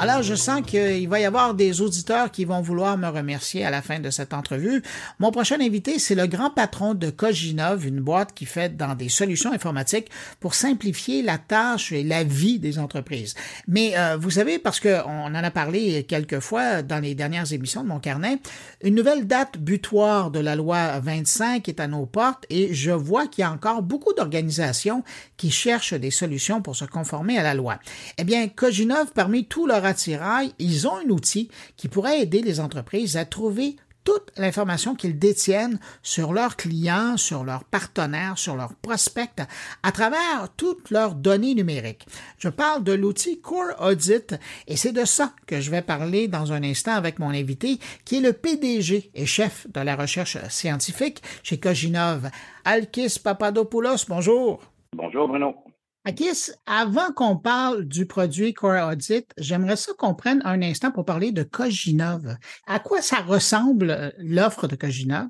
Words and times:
Alors, 0.00 0.22
je 0.22 0.34
sens 0.34 0.62
qu'il 0.66 1.06
va 1.10 1.20
y 1.20 1.26
avoir 1.26 1.52
des 1.52 1.82
auditeurs 1.82 2.30
qui 2.30 2.46
vont 2.46 2.62
vouloir 2.62 2.96
me 2.96 3.08
remercier 3.08 3.66
à 3.66 3.70
la 3.70 3.82
fin 3.82 4.00
de 4.00 4.08
cette 4.08 4.32
entrevue. 4.32 4.82
Mon 5.18 5.30
prochain 5.30 5.60
invité, 5.60 5.98
c'est 5.98 6.14
le 6.14 6.26
grand 6.26 6.48
patron 6.48 6.94
de 6.94 7.10
Coginov, 7.10 7.86
une 7.86 8.00
boîte 8.00 8.32
qui 8.32 8.46
fait 8.46 8.74
dans 8.78 8.94
des 8.94 9.10
solutions 9.10 9.52
informatiques 9.52 10.10
pour 10.40 10.54
simplifier 10.54 11.20
la 11.20 11.36
tâche 11.36 11.92
et 11.92 12.02
la 12.02 12.24
vie 12.24 12.58
des 12.58 12.78
entreprises. 12.78 13.34
Mais 13.68 13.92
euh, 13.98 14.16
vous 14.18 14.30
savez, 14.30 14.58
parce 14.58 14.80
qu'on 14.80 14.88
en 14.88 15.34
a 15.34 15.50
parlé 15.50 16.04
quelques 16.04 16.40
fois 16.40 16.80
dans 16.80 17.00
les 17.00 17.14
dernières 17.14 17.52
émissions 17.52 17.82
de 17.82 17.88
mon 17.88 18.00
carnet, 18.00 18.38
une 18.82 18.94
nouvelle 18.94 19.26
date 19.26 19.58
butoir 19.58 20.30
de 20.30 20.40
la 20.40 20.56
loi 20.56 20.98
25 21.00 21.68
est 21.68 21.78
à 21.78 21.88
nos 21.88 22.06
portes 22.06 22.46
et 22.48 22.72
je 22.72 22.90
vois 22.90 23.26
qu'il 23.26 23.42
y 23.42 23.44
a 23.44 23.52
encore 23.52 23.82
beaucoup 23.82 24.14
d'organisations 24.14 25.04
qui 25.36 25.50
cherchent 25.50 25.92
des 25.92 26.10
solutions 26.10 26.62
pour 26.62 26.74
se 26.74 26.86
conformer 26.86 27.36
à 27.36 27.42
la 27.42 27.52
loi. 27.52 27.78
Eh 28.16 28.24
bien, 28.24 28.48
Coginov, 28.48 29.12
parmi 29.14 29.44
tous 29.44 29.66
leurs 29.66 29.89
ils 30.58 30.86
ont 30.86 30.96
un 30.96 31.10
outil 31.10 31.50
qui 31.76 31.88
pourrait 31.88 32.20
aider 32.20 32.42
les 32.42 32.60
entreprises 32.60 33.16
à 33.16 33.24
trouver 33.24 33.76
toute 34.04 34.32
l'information 34.36 34.94
qu'ils 34.94 35.18
détiennent 35.18 35.78
sur 36.02 36.32
leurs 36.32 36.56
clients, 36.56 37.16
sur 37.16 37.44
leurs 37.44 37.64
partenaires, 37.64 38.38
sur 38.38 38.56
leurs 38.56 38.74
prospects, 38.74 39.42
à 39.82 39.92
travers 39.92 40.48
toutes 40.56 40.90
leurs 40.90 41.14
données 41.14 41.54
numériques. 41.54 42.06
Je 42.38 42.48
parle 42.48 42.82
de 42.82 42.92
l'outil 42.92 43.40
Core 43.40 43.74
Audit 43.80 44.34
et 44.66 44.76
c'est 44.76 44.92
de 44.92 45.04
ça 45.04 45.32
que 45.46 45.60
je 45.60 45.70
vais 45.70 45.82
parler 45.82 46.28
dans 46.28 46.52
un 46.52 46.62
instant 46.62 46.94
avec 46.94 47.18
mon 47.18 47.30
invité 47.30 47.78
qui 48.04 48.16
est 48.16 48.20
le 48.20 48.32
PDG 48.32 49.10
et 49.14 49.26
chef 49.26 49.66
de 49.70 49.80
la 49.80 49.96
recherche 49.96 50.38
scientifique 50.48 51.22
chez 51.42 51.58
Coginov. 51.58 52.30
Alkis 52.64 53.18
Papadopoulos, 53.22 54.06
bonjour. 54.08 54.62
Bonjour 54.96 55.28
Bruno. 55.28 55.54
Akis, 56.06 56.50
avant 56.66 57.12
qu'on 57.14 57.36
parle 57.36 57.84
du 57.84 58.06
produit 58.06 58.54
Core 58.54 58.90
Audit, 58.90 59.26
j'aimerais 59.36 59.76
ça 59.76 59.92
qu'on 59.98 60.14
prenne 60.14 60.40
un 60.46 60.62
instant 60.62 60.90
pour 60.90 61.04
parler 61.04 61.30
de 61.30 61.42
Coginov. 61.42 62.36
À 62.66 62.78
quoi 62.78 63.02
ça 63.02 63.18
ressemble 63.18 63.90
euh, 63.90 64.10
l'offre 64.16 64.66
de 64.66 64.76
Coginov? 64.76 65.28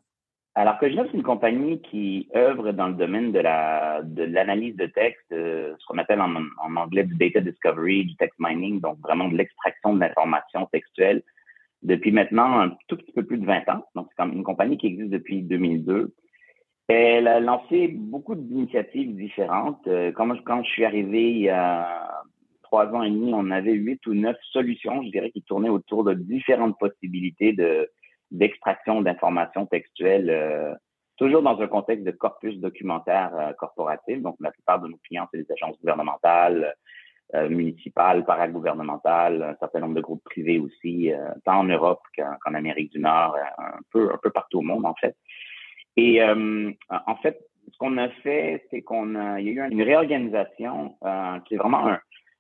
Alors, 0.55 0.79
Coginov, 0.79 1.09
c'est 1.11 1.17
une 1.17 1.25
compagnie 1.25 1.83
qui 1.83 2.29
œuvre 2.37 2.71
dans 2.71 2.87
le 2.87 2.95
domaine 2.95 3.33
de 3.33 3.41
la 3.41 4.03
de 4.05 4.23
l'analyse 4.23 4.77
de 4.77 4.87
texte, 4.87 5.33
euh, 5.33 5.75
ce 5.77 5.87
qu'on 5.87 5.99
appelle 5.99 6.21
en, 6.21 6.37
en, 6.37 6.77
anglais 6.77 7.03
du 7.03 7.17
data 7.17 7.41
discovery, 7.41 8.05
du 8.05 8.15
text 8.15 8.37
mining, 8.39 8.81
donc 8.81 9.01
vraiment 9.01 9.29
de 9.29 9.37
l'extraction 9.37 9.95
de 9.95 10.01
l'information 10.01 10.67
textuelle 10.67 11.25
depuis 11.83 12.13
maintenant 12.13 12.61
un 12.61 12.77
tout 12.87 12.97
petit 12.97 13.13
peu 13.13 13.25
plus 13.25 13.39
de 13.39 13.47
20 13.47 13.69
ans. 13.71 13.85
Donc, 13.97 14.09
c'est 14.17 14.25
une 14.25 14.45
compagnie 14.45 14.79
qui 14.79 14.87
existe 14.87 15.11
depuis 15.11 15.43
2002 15.43 16.15
elle 16.93 17.29
a 17.29 17.41
lancé 17.41 17.89
beaucoup 17.89 18.35
d'initiatives 18.35 19.15
différentes. 19.15 19.87
Euh, 19.87 20.13
quand, 20.13 20.29
quand 20.45 20.63
je 20.63 20.71
suis 20.71 20.85
arrivé 20.85 21.31
il 21.31 21.41
y 21.41 21.49
a 21.49 22.23
trois 22.63 22.87
ans 22.89 23.03
et 23.03 23.11
demi, 23.11 23.33
on 23.35 23.51
avait 23.51 23.73
huit 23.73 24.05
ou 24.07 24.15
neuf 24.15 24.37
solutions, 24.53 25.03
je 25.03 25.11
dirais, 25.11 25.31
qui 25.31 25.43
tournaient 25.43 25.69
autour 25.69 26.05
de 26.05 26.15
différentes 26.15 26.79
possibilités 26.79 27.53
de 27.53 27.91
d'extraction 28.33 29.01
d'informations 29.01 29.67
textuelles, 29.67 30.31
euh, 30.31 30.73
toujours 31.17 31.43
dans 31.43 31.61
un 31.61 31.67
contexte 31.67 32.05
de 32.05 32.13
corpus 32.13 32.57
documentaire 32.59 33.35
euh, 33.35 33.53
corporatif. 33.55 34.23
Donc, 34.23 34.37
la 34.39 34.53
plupart 34.53 34.81
de 34.81 34.87
nos 34.87 34.99
clients, 34.99 35.27
c'est 35.33 35.43
des 35.43 35.53
agences 35.53 35.79
gouvernementales, 35.81 36.75
municipales, 37.49 38.25
paragouvernementales, 38.25 39.41
un 39.41 39.57
certain 39.61 39.79
nombre 39.79 39.95
de 39.95 40.01
groupes 40.01 40.25
privés 40.25 40.59
aussi, 40.59 41.13
tant 41.45 41.61
en 41.61 41.65
Europe 41.65 42.03
qu'en 42.17 42.55
Amérique 42.55 42.91
du 42.91 42.99
Nord, 42.99 43.37
un 43.57 43.79
peu 43.93 44.13
un 44.13 44.19
peu 44.21 44.31
partout 44.31 44.59
au 44.59 44.63
monde 44.63 44.85
en 44.85 44.97
fait. 44.97 45.15
Et 45.97 46.23
euh, 46.23 46.71
en 46.89 47.17
fait, 47.17 47.41
ce 47.73 47.79
qu'on 47.79 47.99
a 47.99 48.09
fait, 48.09 48.65
c'est 48.71 48.83
qu'on 48.83 49.15
a, 49.15 49.41
il 49.41 49.47
y 49.47 49.61
a 49.61 49.67
eu 49.67 49.71
une 49.71 49.83
réorganisation 49.83 50.97
euh, 51.05 51.39
qui 51.41 51.55
est 51.55 51.59
vraiment 51.59 51.97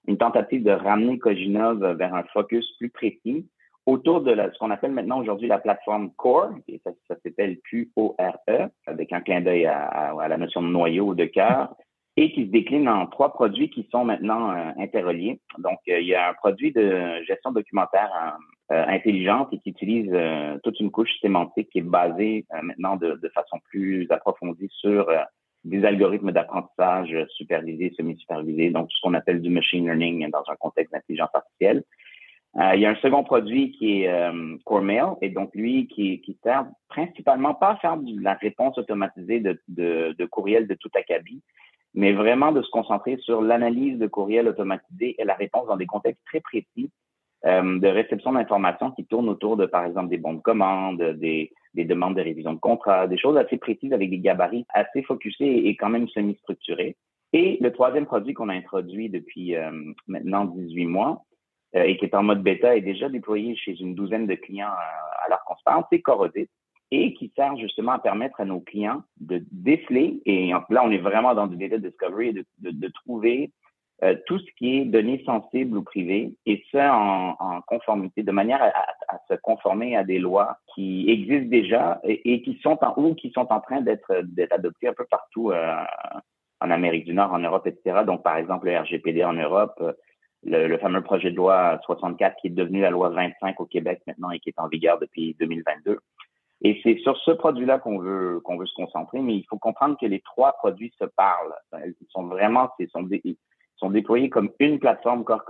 une 0.07 0.19
tentative 0.19 0.62
de 0.62 0.70
ramener 0.70 1.19
Coginov 1.19 1.97
vers 1.97 2.15
un 2.15 2.25
focus 2.33 2.67
plus 2.79 2.91
précis 2.91 3.47
autour 3.87 4.20
de 4.20 4.33
la, 4.33 4.53
ce 4.53 4.59
qu'on 4.59 4.70
appelle 4.70 4.92
maintenant 4.92 5.20
aujourd'hui 5.20 5.48
la 5.48 5.59
plateforme 5.59 6.12
Core, 6.12 6.53
et 6.69 6.81
ça, 6.84 6.92
s'appelle 7.09 7.59
Q-O-R-E, 7.69 8.69
avec 8.87 9.12
un 9.12 9.20
clin 9.20 9.41
d'œil 9.41 9.67
à, 9.67 9.86
à, 9.86 10.29
la 10.29 10.36
notion 10.36 10.63
de 10.63 10.69
noyau 10.69 11.08
ou 11.08 11.14
de 11.14 11.24
cœur, 11.24 11.74
et 12.17 12.33
qui 12.33 12.47
se 12.47 12.51
décline 12.51 12.89
en 12.89 13.07
trois 13.07 13.33
produits 13.33 13.70
qui 13.70 13.89
sont 13.91 14.05
maintenant 14.05 14.51
euh, 14.51 14.70
interreliés. 14.79 15.41
Donc, 15.58 15.79
euh, 15.89 16.01
il 16.01 16.07
y 16.07 16.14
a 16.14 16.30
un 16.30 16.35
produit 16.35 16.73
de 16.73 17.23
gestion 17.24 17.53
documentaire 17.53 18.11
euh, 18.73 18.85
intelligente 18.86 19.48
et 19.53 19.58
qui 19.58 19.70
utilise 19.70 20.13
toute 20.63 20.79
une 20.81 20.91
couche 20.91 21.11
sémantique 21.20 21.70
qui 21.70 21.79
est 21.79 21.83
basée 21.83 22.47
maintenant 22.63 22.97
de, 22.97 23.19
de, 23.23 23.29
façon 23.31 23.58
plus 23.70 24.07
approfondie 24.11 24.69
sur 24.70 25.11
des 25.64 25.85
algorithmes 25.85 26.33
d'apprentissage 26.33 27.14
supervisés, 27.29 27.92
semi-supervisés, 27.97 28.70
donc 28.70 28.89
ce 28.91 29.01
qu'on 29.03 29.14
appelle 29.14 29.42
du 29.42 29.51
machine 29.51 29.85
learning 29.85 30.30
dans 30.30 30.45
un 30.48 30.57
contexte 30.57 30.92
d'intelligence 30.92 31.30
artificielle. 31.35 31.85
Euh, 32.57 32.73
il 32.75 32.80
y 32.80 32.86
a 32.86 32.91
un 32.91 32.97
second 32.97 33.23
produit 33.23 33.70
qui 33.73 34.03
est 34.03 34.09
euh, 34.09 34.57
CoreMail, 34.64 35.14
et 35.23 35.29
donc 35.29 35.55
lui 35.55 35.86
qui, 35.86 36.20
qui 36.20 36.36
sert 36.42 36.67
principalement 36.89 37.55
pas 37.55 37.70
à 37.70 37.77
faire 37.77 37.97
de 37.97 38.20
la 38.20 38.35
réponse 38.35 38.77
automatisée 38.77 39.41
de, 39.41 39.61
de, 39.69 40.17
de 40.19 40.25
courriel 40.27 40.67
de 40.67 40.75
tout 40.75 40.91
acabit, 40.95 41.42
mais 41.95 42.13
vraiment 42.13 42.51
de 42.51 42.63
se 42.63 42.70
concentrer 42.70 43.19
sur 43.19 43.41
l'analyse 43.41 43.98
de 43.98 44.07
courriel 44.09 44.48
automatisé 44.48 45.14
et 45.19 45.25
la 45.25 45.35
réponse 45.35 45.69
dans 45.69 45.77
des 45.77 45.86
contextes 45.86 46.23
très 46.27 46.41
précis 46.41 46.91
euh, 47.46 47.78
de 47.78 47.89
réception 47.89 48.33
d'informations 48.33 48.90
qui 48.90 49.06
tournent 49.06 49.28
autour 49.28 49.56
de, 49.56 49.67
par 49.67 49.84
exemple, 49.84 50.11
des 50.11 50.18
bons 50.18 50.34
de 50.34 50.40
commande, 50.40 51.02
des, 51.18 51.52
des 51.74 51.84
demandes 51.84 52.17
de 52.17 52.20
révision 52.20 52.52
de 52.52 52.58
contrat, 52.58 53.06
des 53.06 53.18
choses 53.18 53.36
assez 53.36 53.56
précises 53.56 53.92
avec 53.92 54.11
des 54.11 54.18
gabarits 54.18 54.67
assez 54.74 55.02
focusés 55.02 55.68
et 55.68 55.77
quand 55.77 55.89
même 55.89 56.08
semi-structurés. 56.08 56.96
Et 57.33 57.58
le 57.61 57.73
troisième 57.73 58.06
produit 58.06 58.34
qu'on 58.34 58.48
a 58.48 58.55
introduit 58.55 59.08
depuis 59.08 59.56
euh, 59.56 59.70
maintenant 60.06 60.45
18 60.46 60.86
mois 60.86 61.23
euh, 61.77 61.83
et 61.83 61.96
qui 61.96 62.05
est 62.05 62.14
en 62.14 62.24
mode 62.24 62.42
bêta 62.42 62.77
est 62.77 62.80
déjà 62.80 63.08
déployé 63.08 63.56
chez 63.56 63.80
une 63.80 63.95
douzaine 63.95 64.27
de 64.27 64.34
clients 64.34 64.68
à 64.68 65.29
l'heure 65.29 65.45
qu'on 65.46 65.56
se 65.56 65.62
parle, 65.64 65.84
c'est 65.90 66.00
Corodit 66.00 66.48
et 66.90 67.14
qui 67.14 67.33
sert 67.36 67.56
justement 67.56 67.92
à 67.92 67.98
permettre 68.00 68.40
à 68.40 68.45
nos 68.45 68.61
clients 68.61 69.02
de 69.20 69.45
déceler, 69.52 70.20
et 70.27 70.50
là 70.70 70.83
on 70.84 70.90
est 70.90 70.98
vraiment 70.98 71.34
dans 71.34 71.46
du 71.46 71.56
data 71.56 71.79
discovery, 71.79 72.33
de, 72.33 72.45
de, 72.58 72.70
de 72.73 72.89
trouver 72.89 73.52
euh, 74.02 74.16
tout 74.27 74.38
ce 74.38 74.50
qui 74.56 74.78
est 74.78 74.84
données 74.86 75.22
sensibles 75.27 75.77
ou 75.77 75.83
privées, 75.83 76.33
et 76.46 76.64
ça 76.72 76.96
en, 76.96 77.36
en 77.38 77.61
conformité, 77.61 78.22
de 78.22 78.33
manière 78.33 78.62
à, 78.62 79.14
à, 79.14 79.18
se 79.28 79.34
conformer 79.34 79.94
à 79.94 80.05
des 80.05 80.18
lois 80.18 80.56
qui 80.74 81.05
existent 81.11 81.50
déjà 81.50 82.00
et, 82.05 82.40
qui 82.42 82.58
sont 82.62 82.78
en 82.83 82.94
ou 82.96 83.14
qui 83.14 83.30
sont 83.30 83.52
en 83.52 83.61
train 83.61 83.83
d'être 83.83 84.24
adoptées 84.50 84.88
un 84.88 84.94
peu 84.94 85.05
partout 85.11 85.50
euh, 85.50 85.77
en 86.61 86.70
Amérique 86.70 87.05
du 87.05 87.12
Nord, 87.12 87.33
en 87.33 87.40
Europe, 87.40 87.66
etc. 87.66 88.00
Donc 88.06 88.22
par 88.22 88.36
exemple 88.36 88.66
le 88.66 88.78
RGPD 88.78 89.22
en 89.22 89.34
Europe, 89.34 89.83
le, 90.44 90.67
le, 90.67 90.78
fameux 90.78 91.02
projet 91.02 91.30
de 91.30 91.36
loi 91.36 91.78
64 91.84 92.36
qui 92.40 92.46
est 92.46 92.50
devenu 92.50 92.80
la 92.80 92.90
loi 92.90 93.11
25 93.11 93.61
au 93.61 93.67
Québec 93.67 94.00
maintenant 94.06 94.30
et 94.30 94.38
qui 94.38 94.48
est 94.48 94.58
en 94.58 94.68
vigueur 94.68 94.98
depuis 94.98 95.36
2022. 95.40 95.98
Et 96.62 96.80
c'est 96.82 96.98
sur 96.98 97.17
ce 97.18 97.30
produit-là 97.30 97.78
qu'on 97.78 97.98
veut 97.98 98.40
qu'on 98.44 98.56
veut 98.58 98.67
se 98.67 98.74
concentrer, 98.74 99.20
mais 99.20 99.34
il 99.34 99.44
faut 99.48 99.58
comprendre 99.58 99.96
que 99.98 100.06
les 100.06 100.20
trois 100.20 100.52
produits 100.52 100.92
se 100.98 101.05
parlent. 101.05 101.55
Ils 101.72 102.06
sont 102.11 102.24
vraiment, 102.24 102.70
ils 102.78 102.88
sont, 102.90 103.08
sont 103.80 103.91
déployés 103.91 104.29
comme 104.29 104.51
une 104.61 104.79
plateforme 104.79 105.24
Core. 105.24 105.45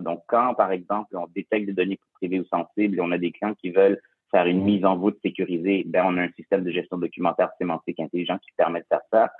Donc, 0.00 0.22
quand, 0.26 0.54
par 0.54 0.72
exemple, 0.72 1.16
on 1.16 1.26
détecte 1.34 1.66
des 1.66 1.72
données 1.72 1.98
privées 2.14 2.40
ou 2.40 2.44
sensibles 2.44 2.98
et 2.98 3.00
on 3.00 3.12
a 3.12 3.18
des 3.18 3.30
clients 3.30 3.54
qui 3.54 3.70
veulent 3.70 4.00
faire 4.30 4.46
une 4.46 4.62
mise 4.62 4.84
en 4.84 4.96
voûte 4.96 5.18
sécurisée, 5.22 5.84
ben, 5.86 6.04
on 6.06 6.18
a 6.18 6.22
un 6.22 6.32
système 6.32 6.64
de 6.64 6.70
gestion 6.70 6.98
documentaire 6.98 7.50
sémantique 7.58 8.00
intelligent 8.00 8.38
qui 8.38 8.50
permet 8.56 8.80
de 8.80 8.86
faire 8.88 9.02
ça. 9.12 9.30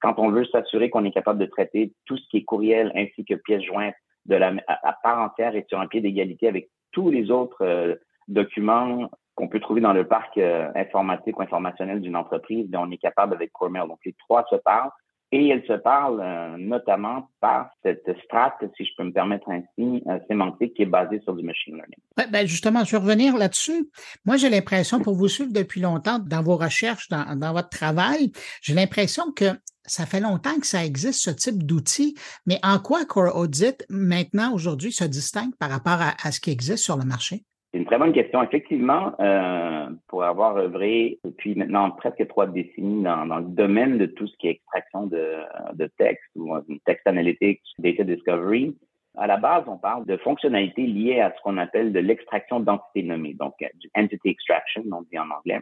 Quand 0.00 0.14
on 0.18 0.30
veut 0.30 0.44
s'assurer 0.46 0.88
qu'on 0.88 1.04
est 1.04 1.10
capable 1.10 1.40
de 1.40 1.46
traiter 1.46 1.92
tout 2.04 2.16
ce 2.16 2.28
qui 2.28 2.38
est 2.38 2.44
courriel 2.44 2.92
ainsi 2.94 3.24
que 3.24 3.34
pièces 3.34 3.64
jointes 3.64 3.94
de 4.26 4.36
la, 4.36 4.54
à, 4.68 4.96
part 5.02 5.20
entière 5.20 5.56
et 5.56 5.66
sur 5.68 5.80
un 5.80 5.86
pied 5.88 6.00
d'égalité 6.00 6.48
avec 6.48 6.68
tous 6.92 7.10
les 7.10 7.30
autres 7.30 7.62
euh, 7.62 7.94
documents 8.28 9.10
qu'on 9.34 9.48
peut 9.48 9.60
trouver 9.60 9.80
dans 9.80 9.92
le 9.92 10.06
parc 10.06 10.38
euh, 10.38 10.70
informatique 10.74 11.38
ou 11.38 11.42
informationnel 11.42 12.00
d'une 12.00 12.16
entreprise, 12.16 12.70
dont 12.70 12.82
on 12.82 12.90
est 12.90 12.98
capable 12.98 13.34
avec 13.34 13.52
CoreMail. 13.52 13.88
Donc, 13.88 13.98
les 14.04 14.14
trois 14.14 14.44
se 14.48 14.56
parlent 14.56 14.90
et 15.32 15.48
elles 15.48 15.64
se 15.66 15.72
parlent 15.72 16.20
euh, 16.20 16.56
notamment 16.56 17.28
par 17.40 17.70
cette 17.82 18.06
strate, 18.24 18.54
si 18.76 18.84
je 18.84 18.90
peux 18.96 19.04
me 19.04 19.12
permettre 19.12 19.48
ainsi, 19.50 20.02
euh, 20.06 20.18
sémantique 20.28 20.74
qui 20.74 20.82
est 20.82 20.86
basée 20.86 21.20
sur 21.24 21.34
du 21.34 21.44
machine 21.44 21.74
learning. 21.74 22.30
Ben 22.30 22.46
justement, 22.46 22.84
je 22.84 22.92
vais 22.92 23.02
revenir 23.02 23.36
là-dessus. 23.36 23.90
Moi, 24.24 24.36
j'ai 24.36 24.48
l'impression, 24.48 25.00
pour 25.00 25.14
vous 25.14 25.28
suivre 25.28 25.52
depuis 25.52 25.80
longtemps 25.80 26.18
dans 26.18 26.42
vos 26.42 26.56
recherches, 26.56 27.08
dans, 27.08 27.36
dans 27.36 27.52
votre 27.52 27.70
travail, 27.70 28.32
j'ai 28.62 28.74
l'impression 28.74 29.32
que 29.32 29.46
ça 29.84 30.06
fait 30.06 30.20
longtemps 30.20 30.58
que 30.58 30.66
ça 30.66 30.84
existe, 30.84 31.22
ce 31.22 31.30
type 31.30 31.64
d'outil, 31.64 32.16
mais 32.44 32.58
en 32.62 32.78
quoi 32.78 33.04
Core 33.04 33.36
Audit, 33.36 33.84
maintenant, 33.88 34.52
aujourd'hui, 34.52 34.92
se 34.92 35.04
distingue 35.04 35.54
par 35.56 35.70
rapport 35.70 36.00
à, 36.00 36.14
à 36.22 36.32
ce 36.32 36.40
qui 36.40 36.50
existe 36.50 36.84
sur 36.84 36.96
le 36.96 37.04
marché? 37.04 37.44
C'est 37.72 37.78
une 37.78 37.86
très 37.86 37.98
bonne 37.98 38.12
question. 38.12 38.42
Effectivement, 38.42 39.14
euh, 39.20 39.88
pour 40.08 40.24
avoir 40.24 40.56
œuvré 40.56 41.18
depuis 41.24 41.54
maintenant 41.54 41.90
presque 41.90 42.26
trois 42.28 42.46
décennies 42.46 43.02
dans, 43.02 43.26
dans, 43.26 43.38
le 43.38 43.46
domaine 43.46 43.98
de 43.98 44.06
tout 44.06 44.26
ce 44.26 44.36
qui 44.38 44.48
est 44.48 44.52
extraction 44.52 45.06
de, 45.06 45.40
de 45.74 45.86
texte 45.98 46.30
ou 46.36 46.56
texte 46.84 47.06
analytics, 47.06 47.60
data 47.78 48.04
discovery, 48.04 48.74
à 49.16 49.26
la 49.26 49.38
base, 49.38 49.64
on 49.66 49.78
parle 49.78 50.04
de 50.06 50.16
fonctionnalités 50.18 50.86
liées 50.86 51.20
à 51.20 51.32
ce 51.34 51.40
qu'on 51.42 51.56
appelle 51.56 51.92
de 51.92 52.00
l'extraction 52.00 52.60
d'entités 52.60 53.02
nommées, 53.02 53.34
donc 53.34 53.54
du 53.74 53.90
entity 53.96 54.28
extraction, 54.28 54.82
on 54.92 55.02
dit 55.02 55.18
en 55.18 55.30
anglais. 55.30 55.60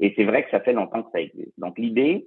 Et 0.00 0.12
c'est 0.16 0.24
vrai 0.24 0.44
que 0.44 0.50
ça 0.50 0.60
fait 0.60 0.72
longtemps 0.72 1.02
que 1.02 1.10
ça 1.12 1.20
existe. 1.20 1.52
Donc 1.58 1.78
l'idée, 1.78 2.26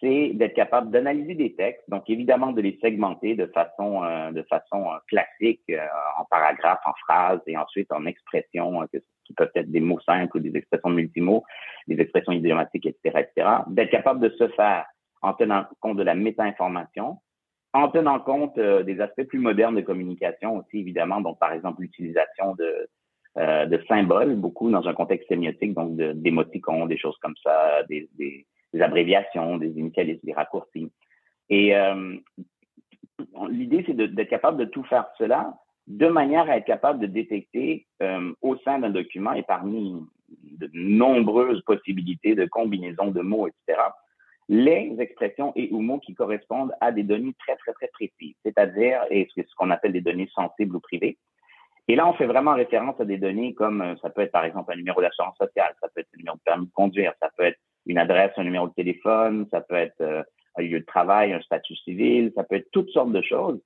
c'est 0.00 0.30
d'être 0.34 0.54
capable 0.54 0.90
d'analyser 0.90 1.34
des 1.34 1.54
textes, 1.54 1.88
donc 1.88 2.08
évidemment 2.08 2.52
de 2.52 2.60
les 2.60 2.78
segmenter 2.82 3.34
de 3.34 3.46
façon 3.46 4.02
euh, 4.02 4.32
de 4.32 4.42
façon 4.44 4.90
euh, 4.90 4.96
classique, 5.08 5.62
euh, 5.70 5.86
en 6.18 6.24
paragraphes, 6.24 6.80
en 6.86 6.94
phrases 7.04 7.40
et 7.46 7.56
ensuite 7.56 7.92
en 7.92 8.06
expressions 8.06 8.86
qui 9.24 9.34
peuvent 9.34 9.50
être 9.54 9.70
des 9.70 9.80
mots 9.80 10.00
simples 10.00 10.36
ou 10.36 10.40
des 10.40 10.56
expressions 10.56 10.90
multimots, 10.90 11.44
des 11.86 12.00
expressions 12.00 12.32
idiomatiques, 12.32 12.86
etc., 12.86 13.26
etc. 13.34 13.48
D'être 13.68 13.90
capable 13.90 14.20
de 14.20 14.34
se 14.36 14.48
faire 14.48 14.86
en 15.22 15.34
tenant 15.34 15.66
compte 15.80 15.98
de 15.98 16.02
la 16.02 16.14
méta-information, 16.14 17.18
en 17.74 17.88
tenant 17.88 18.18
compte 18.20 18.58
des 18.58 19.00
aspects 19.00 19.24
plus 19.24 19.38
modernes 19.38 19.76
de 19.76 19.82
communication 19.82 20.56
aussi, 20.56 20.78
évidemment, 20.78 21.20
donc 21.20 21.38
par 21.38 21.52
exemple 21.52 21.82
l'utilisation 21.82 22.54
de 22.54 22.88
de 23.36 23.80
symboles, 23.86 24.34
beaucoup 24.34 24.68
dans 24.72 24.88
un 24.88 24.92
contexte 24.92 25.28
sémiotique, 25.28 25.72
donc 25.72 25.94
d'émoticons, 25.94 26.86
des 26.86 26.98
choses 26.98 27.16
comme 27.22 27.36
ça, 27.44 27.84
des 27.88 28.08
des 28.72 28.82
abréviations, 28.82 29.56
des 29.56 29.70
initialismes, 29.78 30.24
des 30.24 30.32
raccourcis. 30.32 30.90
Et 31.48 31.74
euh, 31.74 32.16
l'idée, 33.48 33.84
c'est 33.86 33.94
d'être 33.94 34.28
capable 34.28 34.58
de 34.58 34.64
tout 34.64 34.84
faire 34.84 35.06
cela 35.18 35.54
de 35.86 36.06
manière 36.06 36.48
à 36.48 36.56
être 36.56 36.66
capable 36.66 37.00
de 37.00 37.06
détecter 37.06 37.86
euh, 38.02 38.32
au 38.42 38.56
sein 38.58 38.78
d'un 38.78 38.90
document 38.90 39.32
et 39.32 39.42
parmi 39.42 39.96
de 40.28 40.70
nombreuses 40.72 41.62
possibilités 41.62 42.36
de 42.36 42.46
combinaisons 42.46 43.10
de 43.10 43.20
mots, 43.20 43.48
etc., 43.48 43.80
les 44.48 44.96
expressions 44.98 45.52
et 45.54 45.68
ou 45.70 45.80
mots 45.80 46.00
qui 46.00 46.14
correspondent 46.14 46.72
à 46.80 46.90
des 46.90 47.04
données 47.04 47.34
très, 47.38 47.56
très, 47.56 47.72
très 47.72 47.88
précises, 47.88 48.34
c'est-à-dire 48.44 49.04
ce 49.10 49.54
qu'on 49.56 49.70
appelle 49.70 49.92
des 49.92 50.00
données 50.00 50.28
sensibles 50.34 50.74
ou 50.74 50.80
privées. 50.80 51.18
Et 51.86 51.96
là, 51.96 52.06
on 52.06 52.14
fait 52.14 52.26
vraiment 52.26 52.54
référence 52.54 53.00
à 53.00 53.04
des 53.04 53.18
données 53.18 53.54
comme, 53.54 53.80
euh, 53.82 53.96
ça 54.02 54.10
peut 54.10 54.22
être 54.22 54.32
par 54.32 54.44
exemple 54.44 54.72
un 54.72 54.76
numéro 54.76 55.00
d'assurance 55.00 55.36
sociale, 55.36 55.74
ça 55.80 55.88
peut 55.88 56.00
être 56.00 56.08
un 56.14 56.18
numéro 56.18 56.36
de 56.36 56.42
permis 56.42 56.66
de 56.66 56.72
conduire, 56.72 57.12
ça 57.20 57.30
peut 57.36 57.44
être 57.44 57.58
une 57.90 57.98
adresse, 57.98 58.32
un 58.36 58.44
numéro 58.44 58.68
de 58.68 58.74
téléphone, 58.74 59.46
ça 59.50 59.60
peut 59.60 59.74
être 59.74 60.00
euh, 60.00 60.22
un 60.56 60.62
lieu 60.62 60.80
de 60.80 60.84
travail, 60.84 61.32
un 61.32 61.40
statut 61.40 61.76
civil, 61.76 62.32
ça 62.36 62.44
peut 62.44 62.56
être 62.56 62.70
toutes 62.72 62.90
sortes 62.90 63.12
de 63.12 63.22
choses 63.22 63.60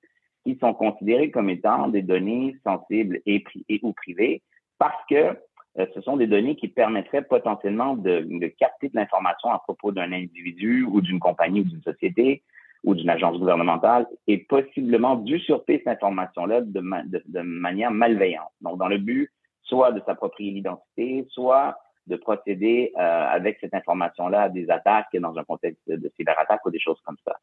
qui 0.45 0.59
sont 0.59 0.75
considérées 0.75 1.31
comme 1.31 1.51
étant 1.51 1.89
des 1.89 2.03
données 2.03 2.57
sensibles 2.65 3.21
et, 3.27 3.45
ou 3.83 3.93
privées 3.93 4.43
parce 4.79 5.03
que 5.09 5.37
euh, 5.79 5.87
ce 5.95 6.01
sont 6.03 6.17
des 6.17 6.27
données 6.27 6.57
qui 6.57 6.69
permettraient 6.69 7.23
potentiellement 7.23 7.97
de, 7.97 8.47
capter 8.59 8.89
de 8.89 8.97
l'information 8.97 9.51
à 9.51 9.59
propos 9.59 9.93
d'un 9.93 10.13
individu 10.13 10.85
ou 10.85 11.01
d'une 11.01 11.21
compagnie 11.21 11.61
ou 11.61 11.65
d'une 11.65 11.83
société 11.83 12.43
ou 12.83 12.95
d'une 12.95 13.09
agence 13.09 13.39
gouvernementale 13.39 14.07
et 14.27 14.39
possiblement 14.39 15.17
d'usurper 15.17 15.83
cette 15.85 16.03
information-là 16.03 16.61
de, 16.61 16.83
de, 17.27 17.41
manière 17.41 17.91
malveillante. 17.91 18.53
Donc, 18.61 18.79
dans 18.79 18.89
le 18.89 18.99
but 18.99 19.31
soit 19.63 19.93
de 19.93 20.03
s'approprier 20.05 20.51
l'identité, 20.51 21.27
soit 21.31 21.77
de 22.07 22.17
procéder 22.17 22.93
euh, 22.97 23.01
avec 23.01 23.59
cette 23.61 23.75
information-là 23.75 24.43
à 24.43 24.49
des 24.49 24.71
attaques 24.71 25.17
dans 25.17 25.37
un 25.39 25.45
contexte 25.45 25.83
de 25.89 26.13
cyberattaque 26.17 26.65
ou 26.67 26.71
des 26.71 26.81
choses 26.81 27.01
comme 27.05 27.17
ça. 27.25 27.37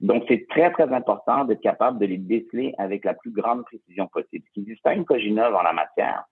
Donc, 0.00 0.24
c'est 0.28 0.46
très, 0.48 0.70
très 0.72 0.92
important 0.92 1.44
d'être 1.44 1.60
capable 1.60 1.98
de 2.00 2.06
les 2.06 2.18
déceler 2.18 2.74
avec 2.76 3.04
la 3.04 3.14
plus 3.14 3.30
grande 3.30 3.64
précision 3.64 4.08
possible. 4.08 4.44
Ce 4.48 4.52
qui 4.52 4.62
distingue 4.62 5.04
Coginov 5.04 5.54
en 5.54 5.62
la 5.62 5.72
matière, 5.72 6.24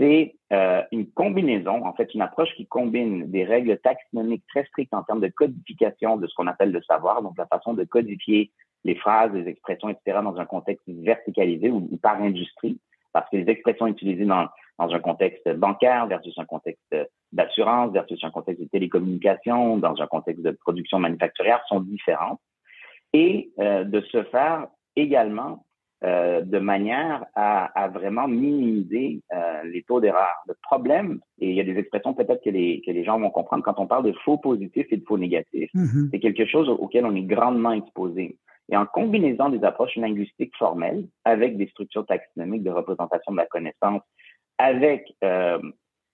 c'est 0.00 0.34
euh, 0.52 0.82
une 0.92 1.10
combinaison, 1.10 1.84
en 1.84 1.92
fait, 1.92 2.12
une 2.14 2.22
approche 2.22 2.54
qui 2.56 2.66
combine 2.66 3.30
des 3.30 3.44
règles 3.44 3.78
taxonomiques 3.78 4.44
très 4.48 4.64
strictes 4.64 4.94
en 4.94 5.02
termes 5.02 5.20
de 5.20 5.28
codification 5.28 6.16
de 6.16 6.26
ce 6.26 6.34
qu'on 6.34 6.46
appelle 6.46 6.72
le 6.72 6.82
savoir, 6.82 7.22
donc 7.22 7.36
la 7.36 7.46
façon 7.46 7.74
de 7.74 7.84
codifier 7.84 8.50
les 8.84 8.94
phrases, 8.94 9.32
les 9.32 9.48
expressions, 9.48 9.88
etc., 9.88 10.18
dans 10.22 10.36
un 10.36 10.46
contexte 10.46 10.84
verticalisé 10.86 11.70
ou 11.70 11.96
par 11.98 12.22
industrie, 12.22 12.78
parce 13.12 13.28
que 13.30 13.36
les 13.36 13.50
expressions 13.50 13.86
utilisées 13.86 14.24
dans, 14.24 14.48
dans 14.78 14.92
un 14.92 14.98
contexte 14.98 15.48
bancaire 15.54 16.06
versus 16.06 16.36
un 16.38 16.44
contexte 16.44 16.94
d'assurance 17.32 17.92
versus 17.92 18.22
un 18.24 18.30
contexte 18.30 18.62
de 18.62 18.68
télécommunication, 18.68 19.78
dans 19.78 20.00
un 20.00 20.06
contexte 20.06 20.42
de 20.42 20.50
production 20.50 20.98
manufacturière 20.98 21.62
sont 21.68 21.80
différentes. 21.80 22.40
Et 23.12 23.50
euh, 23.58 23.84
de 23.84 24.00
se 24.02 24.24
faire 24.24 24.66
également 24.96 25.64
euh, 26.04 26.42
de 26.42 26.58
manière 26.58 27.24
à, 27.34 27.64
à 27.80 27.88
vraiment 27.88 28.28
minimiser 28.28 29.22
euh, 29.32 29.62
les 29.64 29.82
taux 29.82 29.98
d'erreur. 29.98 30.34
Le 30.46 30.54
problème, 30.62 31.20
et 31.38 31.48
il 31.48 31.56
y 31.56 31.60
a 31.60 31.64
des 31.64 31.78
expressions 31.78 32.12
peut-être 32.12 32.44
que 32.44 32.50
les, 32.50 32.82
que 32.84 32.90
les 32.90 33.02
gens 33.02 33.18
vont 33.18 33.30
comprendre 33.30 33.64
quand 33.64 33.78
on 33.78 33.86
parle 33.86 34.04
de 34.04 34.12
faux 34.24 34.36
positifs 34.36 34.88
et 34.90 34.98
de 34.98 35.04
faux 35.06 35.16
négatifs, 35.16 35.70
mm-hmm. 35.74 36.10
c'est 36.10 36.18
quelque 36.18 36.44
chose 36.44 36.68
auquel 36.68 37.06
on 37.06 37.14
est 37.14 37.22
grandement 37.22 37.72
exposé. 37.72 38.36
Et 38.70 38.76
en 38.76 38.84
combinaison 38.84 39.48
des 39.48 39.64
approches 39.64 39.96
linguistiques 39.96 40.54
formelles 40.58 41.06
avec 41.24 41.56
des 41.56 41.68
structures 41.68 42.04
taxonomiques 42.04 42.64
de 42.64 42.70
représentation 42.70 43.32
de 43.32 43.38
la 43.38 43.46
connaissance, 43.46 44.02
avec 44.58 45.12
euh, 45.24 45.58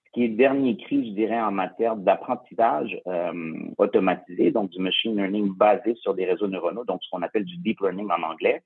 ce 0.05 0.11
qui 0.13 0.25
est 0.25 0.29
le 0.29 0.35
dernier 0.35 0.77
cri, 0.77 1.07
je 1.07 1.13
dirais, 1.13 1.39
en 1.39 1.51
matière 1.51 1.95
d'apprentissage 1.95 2.99
euh, 3.07 3.53
automatisé, 3.77 4.51
donc 4.51 4.69
du 4.69 4.79
machine 4.79 5.15
learning 5.15 5.53
basé 5.55 5.95
sur 5.95 6.13
des 6.13 6.25
réseaux 6.25 6.47
neuronaux, 6.47 6.85
donc 6.85 7.03
ce 7.03 7.09
qu'on 7.09 7.21
appelle 7.21 7.45
du 7.45 7.57
deep 7.57 7.79
learning 7.81 8.09
en 8.11 8.23
anglais, 8.23 8.61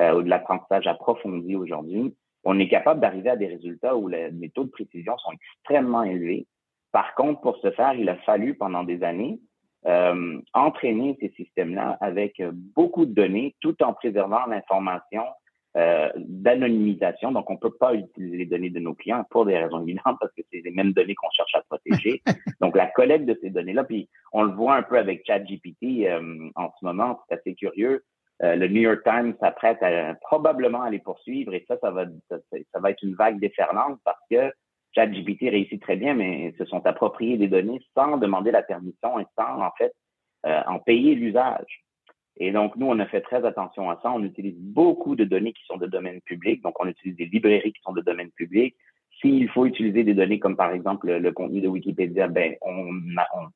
euh, 0.00 0.14
ou 0.14 0.22
de 0.22 0.28
l'apprentissage 0.28 0.86
approfondi 0.86 1.56
aujourd'hui, 1.56 2.14
on 2.44 2.58
est 2.58 2.68
capable 2.68 3.00
d'arriver 3.00 3.30
à 3.30 3.36
des 3.36 3.48
résultats 3.48 3.96
où 3.96 4.06
les, 4.08 4.30
les 4.30 4.50
taux 4.50 4.64
de 4.64 4.70
précision 4.70 5.16
sont 5.18 5.32
extrêmement 5.32 6.04
élevés. 6.04 6.46
Par 6.92 7.14
contre, 7.14 7.40
pour 7.40 7.56
ce 7.58 7.70
faire, 7.72 7.94
il 7.94 8.08
a 8.08 8.16
fallu 8.16 8.54
pendant 8.54 8.84
des 8.84 9.02
années 9.02 9.40
euh, 9.86 10.40
entraîner 10.52 11.16
ces 11.20 11.30
systèmes-là 11.30 11.96
avec 12.00 12.42
beaucoup 12.74 13.06
de 13.06 13.14
données 13.14 13.54
tout 13.60 13.82
en 13.82 13.92
préservant 13.92 14.46
l'information 14.46 15.24
euh, 15.76 16.10
d'anonymisation. 16.16 17.32
Donc, 17.32 17.50
on 17.50 17.54
ne 17.54 17.58
peut 17.58 17.74
pas 17.78 17.94
utiliser 17.94 18.38
les 18.38 18.46
données 18.46 18.70
de 18.70 18.80
nos 18.80 18.94
clients 18.94 19.24
pour 19.30 19.44
des 19.44 19.58
raisons 19.58 19.82
évidentes 19.82 20.16
parce 20.20 20.32
que 20.32 20.42
c'est 20.50 20.62
les 20.64 20.70
mêmes 20.70 20.92
données 20.92 21.14
qu'on 21.14 21.30
cherche 21.30 21.54
à 21.54 21.62
protéger. 21.68 22.22
Donc, 22.60 22.76
la 22.76 22.86
collecte 22.86 23.26
de 23.26 23.38
ces 23.42 23.50
données-là, 23.50 23.84
puis 23.84 24.08
on 24.32 24.42
le 24.42 24.52
voit 24.52 24.76
un 24.76 24.82
peu 24.82 24.98
avec 24.98 25.26
ChatGPT 25.26 26.06
euh, 26.06 26.48
en 26.54 26.70
ce 26.78 26.84
moment, 26.84 27.20
c'est 27.28 27.36
assez 27.38 27.54
curieux. 27.54 28.04
Euh, 28.42 28.56
le 28.56 28.68
New 28.68 28.82
York 28.82 29.00
Times 29.04 29.34
s'apprête 29.40 29.82
à 29.82 30.14
probablement 30.14 30.82
à 30.82 30.90
les 30.90 30.98
poursuivre 30.98 31.54
et 31.54 31.64
ça, 31.68 31.76
ça 31.80 31.90
va, 31.90 32.04
ça, 32.28 32.36
ça 32.50 32.80
va 32.80 32.90
être 32.90 33.02
une 33.02 33.14
vague 33.14 33.40
déferlante 33.40 33.98
parce 34.04 34.20
que 34.30 34.52
ChatGPT 34.94 35.50
réussit 35.50 35.80
très 35.80 35.96
bien, 35.96 36.14
mais 36.14 36.54
se 36.58 36.64
sont 36.64 36.84
appropriés 36.86 37.36
des 37.36 37.48
données 37.48 37.80
sans 37.94 38.16
demander 38.16 38.50
la 38.50 38.62
permission 38.62 39.20
et 39.20 39.26
sans, 39.38 39.60
en 39.60 39.70
fait, 39.76 39.92
euh, 40.46 40.62
en 40.66 40.78
payer 40.78 41.14
l'usage. 41.14 41.84
Et 42.38 42.52
donc, 42.52 42.76
nous, 42.76 42.86
on 42.86 42.98
a 42.98 43.06
fait 43.06 43.20
très 43.20 43.44
attention 43.44 43.90
à 43.90 43.98
ça. 44.02 44.12
On 44.12 44.22
utilise 44.22 44.56
beaucoup 44.58 45.16
de 45.16 45.24
données 45.24 45.52
qui 45.52 45.64
sont 45.66 45.78
de 45.78 45.86
domaine 45.86 46.20
public. 46.22 46.62
Donc, 46.62 46.78
on 46.80 46.86
utilise 46.86 47.16
des 47.16 47.26
librairies 47.26 47.72
qui 47.72 47.80
sont 47.82 47.92
de 47.92 48.02
domaine 48.02 48.30
public. 48.30 48.74
S'il 49.20 49.48
faut 49.48 49.64
utiliser 49.64 50.04
des 50.04 50.12
données 50.12 50.38
comme, 50.38 50.56
par 50.56 50.72
exemple, 50.72 51.10
le, 51.10 51.32
contenu 51.32 51.62
de 51.62 51.68
Wikipédia, 51.68 52.28
ben, 52.28 52.54
on, 52.60 52.90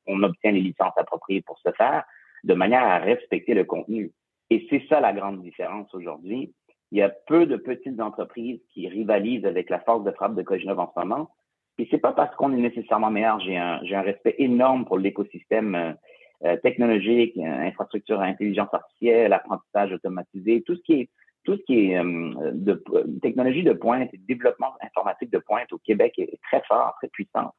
on, 0.07 0.23
obtient 0.23 0.51
les 0.51 0.61
licences 0.61 0.97
appropriées 0.97 1.41
pour 1.41 1.59
ce 1.59 1.71
faire 1.73 2.03
de 2.43 2.53
manière 2.55 2.83
à 2.83 2.97
respecter 2.97 3.53
le 3.53 3.65
contenu. 3.65 4.11
Et 4.49 4.65
c'est 4.69 4.83
ça 4.89 4.99
la 4.99 5.13
grande 5.13 5.43
différence 5.43 5.93
aujourd'hui 5.93 6.51
il 6.91 6.97
y 6.97 7.01
a 7.01 7.09
peu 7.09 7.45
de 7.45 7.55
petites 7.55 7.99
entreprises 7.99 8.59
qui 8.73 8.87
rivalisent 8.87 9.45
avec 9.45 9.69
la 9.69 9.79
force 9.79 10.03
de 10.03 10.11
frappe 10.11 10.35
de 10.35 10.43
Coginov 10.43 10.79
en 10.79 10.91
ce 10.93 10.99
moment. 10.99 11.29
Et 11.77 11.87
c'est 11.89 11.97
pas 11.97 12.11
parce 12.11 12.35
qu'on 12.35 12.51
est 12.53 12.61
nécessairement 12.61 13.09
meilleur. 13.09 13.39
J'ai 13.39 13.57
un, 13.57 13.79
j'ai 13.83 13.95
un 13.95 14.01
respect 14.01 14.35
énorme 14.37 14.85
pour 14.85 14.97
l'écosystème 14.97 15.95
euh, 16.43 16.47
euh, 16.47 16.57
technologique, 16.57 17.37
euh, 17.37 17.67
infrastructure 17.67 18.19
intelligence 18.21 18.73
artificielle, 18.73 19.33
apprentissage 19.33 19.91
automatisé, 19.91 20.61
tout 20.63 20.75
ce 20.75 20.81
qui 20.81 20.93
est 20.93 21.09
tout 21.43 21.55
ce 21.55 21.61
qui 21.63 21.91
est 21.91 22.03
de 22.03 22.83
technologie 23.19 23.63
de 23.63 23.73
pointe 23.73 24.13
et 24.13 24.17
développement 24.27 24.75
informatique 24.79 25.31
de 25.31 25.39
pointe 25.39 25.73
au 25.73 25.79
Québec 25.79 26.13
est 26.19 26.39
très 26.43 26.61
fort, 26.67 26.93
très 26.99 27.07
puissant. 27.07 27.55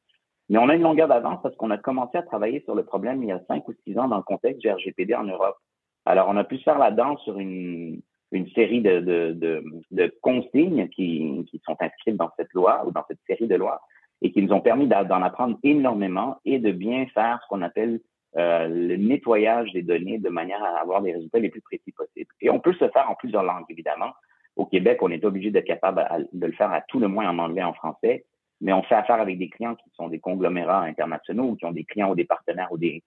Mais 0.48 0.58
on 0.58 0.68
a 0.68 0.76
une 0.76 0.82
longueur 0.82 1.08
d'avance 1.08 1.40
parce 1.42 1.56
qu'on 1.56 1.70
a 1.70 1.78
commencé 1.78 2.16
à 2.16 2.22
travailler 2.22 2.60
sur 2.60 2.76
le 2.76 2.84
problème 2.84 3.24
il 3.24 3.30
y 3.30 3.32
a 3.32 3.40
cinq 3.48 3.66
ou 3.66 3.74
six 3.84 3.98
ans 3.98 4.06
dans 4.06 4.18
le 4.18 4.22
contexte 4.22 4.60
du 4.60 4.70
RGPD 4.70 5.16
en 5.16 5.24
Europe. 5.24 5.56
Alors, 6.04 6.28
on 6.28 6.36
a 6.36 6.44
pu 6.44 6.58
faire 6.58 6.78
la 6.78 6.92
danse 6.92 7.20
sur 7.22 7.40
une, 7.40 8.00
une 8.30 8.48
série 8.50 8.82
de, 8.82 9.00
de, 9.00 9.32
de, 9.32 9.64
de 9.90 10.14
consignes 10.20 10.88
qui, 10.90 11.44
qui, 11.50 11.60
sont 11.66 11.76
inscrites 11.80 12.16
dans 12.16 12.30
cette 12.36 12.52
loi 12.52 12.84
ou 12.86 12.92
dans 12.92 13.04
cette 13.08 13.20
série 13.26 13.48
de 13.48 13.56
lois 13.56 13.80
et 14.20 14.30
qui 14.30 14.42
nous 14.42 14.52
ont 14.52 14.60
permis 14.60 14.86
d'en 14.86 15.22
apprendre 15.22 15.58
énormément 15.64 16.38
et 16.44 16.60
de 16.60 16.70
bien 16.70 17.06
faire 17.06 17.40
ce 17.42 17.48
qu'on 17.48 17.62
appelle 17.62 18.00
euh, 18.36 18.66
le 18.68 18.96
nettoyage 18.96 19.72
des 19.72 19.82
données 19.82 20.18
de 20.18 20.30
manière 20.30 20.62
à 20.62 20.80
avoir 20.80 21.02
des 21.02 21.12
résultats 21.12 21.38
les 21.38 21.50
plus 21.50 21.60
précis 21.60 21.92
possibles. 21.92 22.30
Et 22.40 22.50
on 22.50 22.60
peut 22.60 22.72
se 22.72 22.88
faire 22.88 23.10
en 23.10 23.14
plusieurs 23.14 23.42
langues, 23.42 23.66
évidemment. 23.68 24.12
Au 24.56 24.66
Québec, 24.66 24.98
on 25.02 25.10
est 25.10 25.24
obligé 25.24 25.50
d'être 25.50 25.66
capable 25.66 26.06
de 26.32 26.46
le 26.46 26.52
faire 26.52 26.72
à 26.72 26.80
tout 26.82 26.98
le 26.98 27.08
moins 27.08 27.28
en 27.28 27.38
anglais, 27.38 27.62
en 27.62 27.74
français, 27.74 28.24
mais 28.60 28.72
on 28.72 28.82
fait 28.82 28.94
affaire 28.94 29.20
avec 29.20 29.38
des 29.38 29.48
clients 29.48 29.74
qui 29.74 29.90
sont 29.94 30.08
des 30.08 30.20
conglomérats 30.20 30.82
internationaux 30.82 31.44
ou 31.44 31.56
qui 31.56 31.64
ont 31.66 31.72
des 31.72 31.84
clients 31.84 32.10
ou 32.10 32.14
des 32.14 32.24
partenaires 32.24 32.70
ou 32.70 32.78
des, 32.78 33.02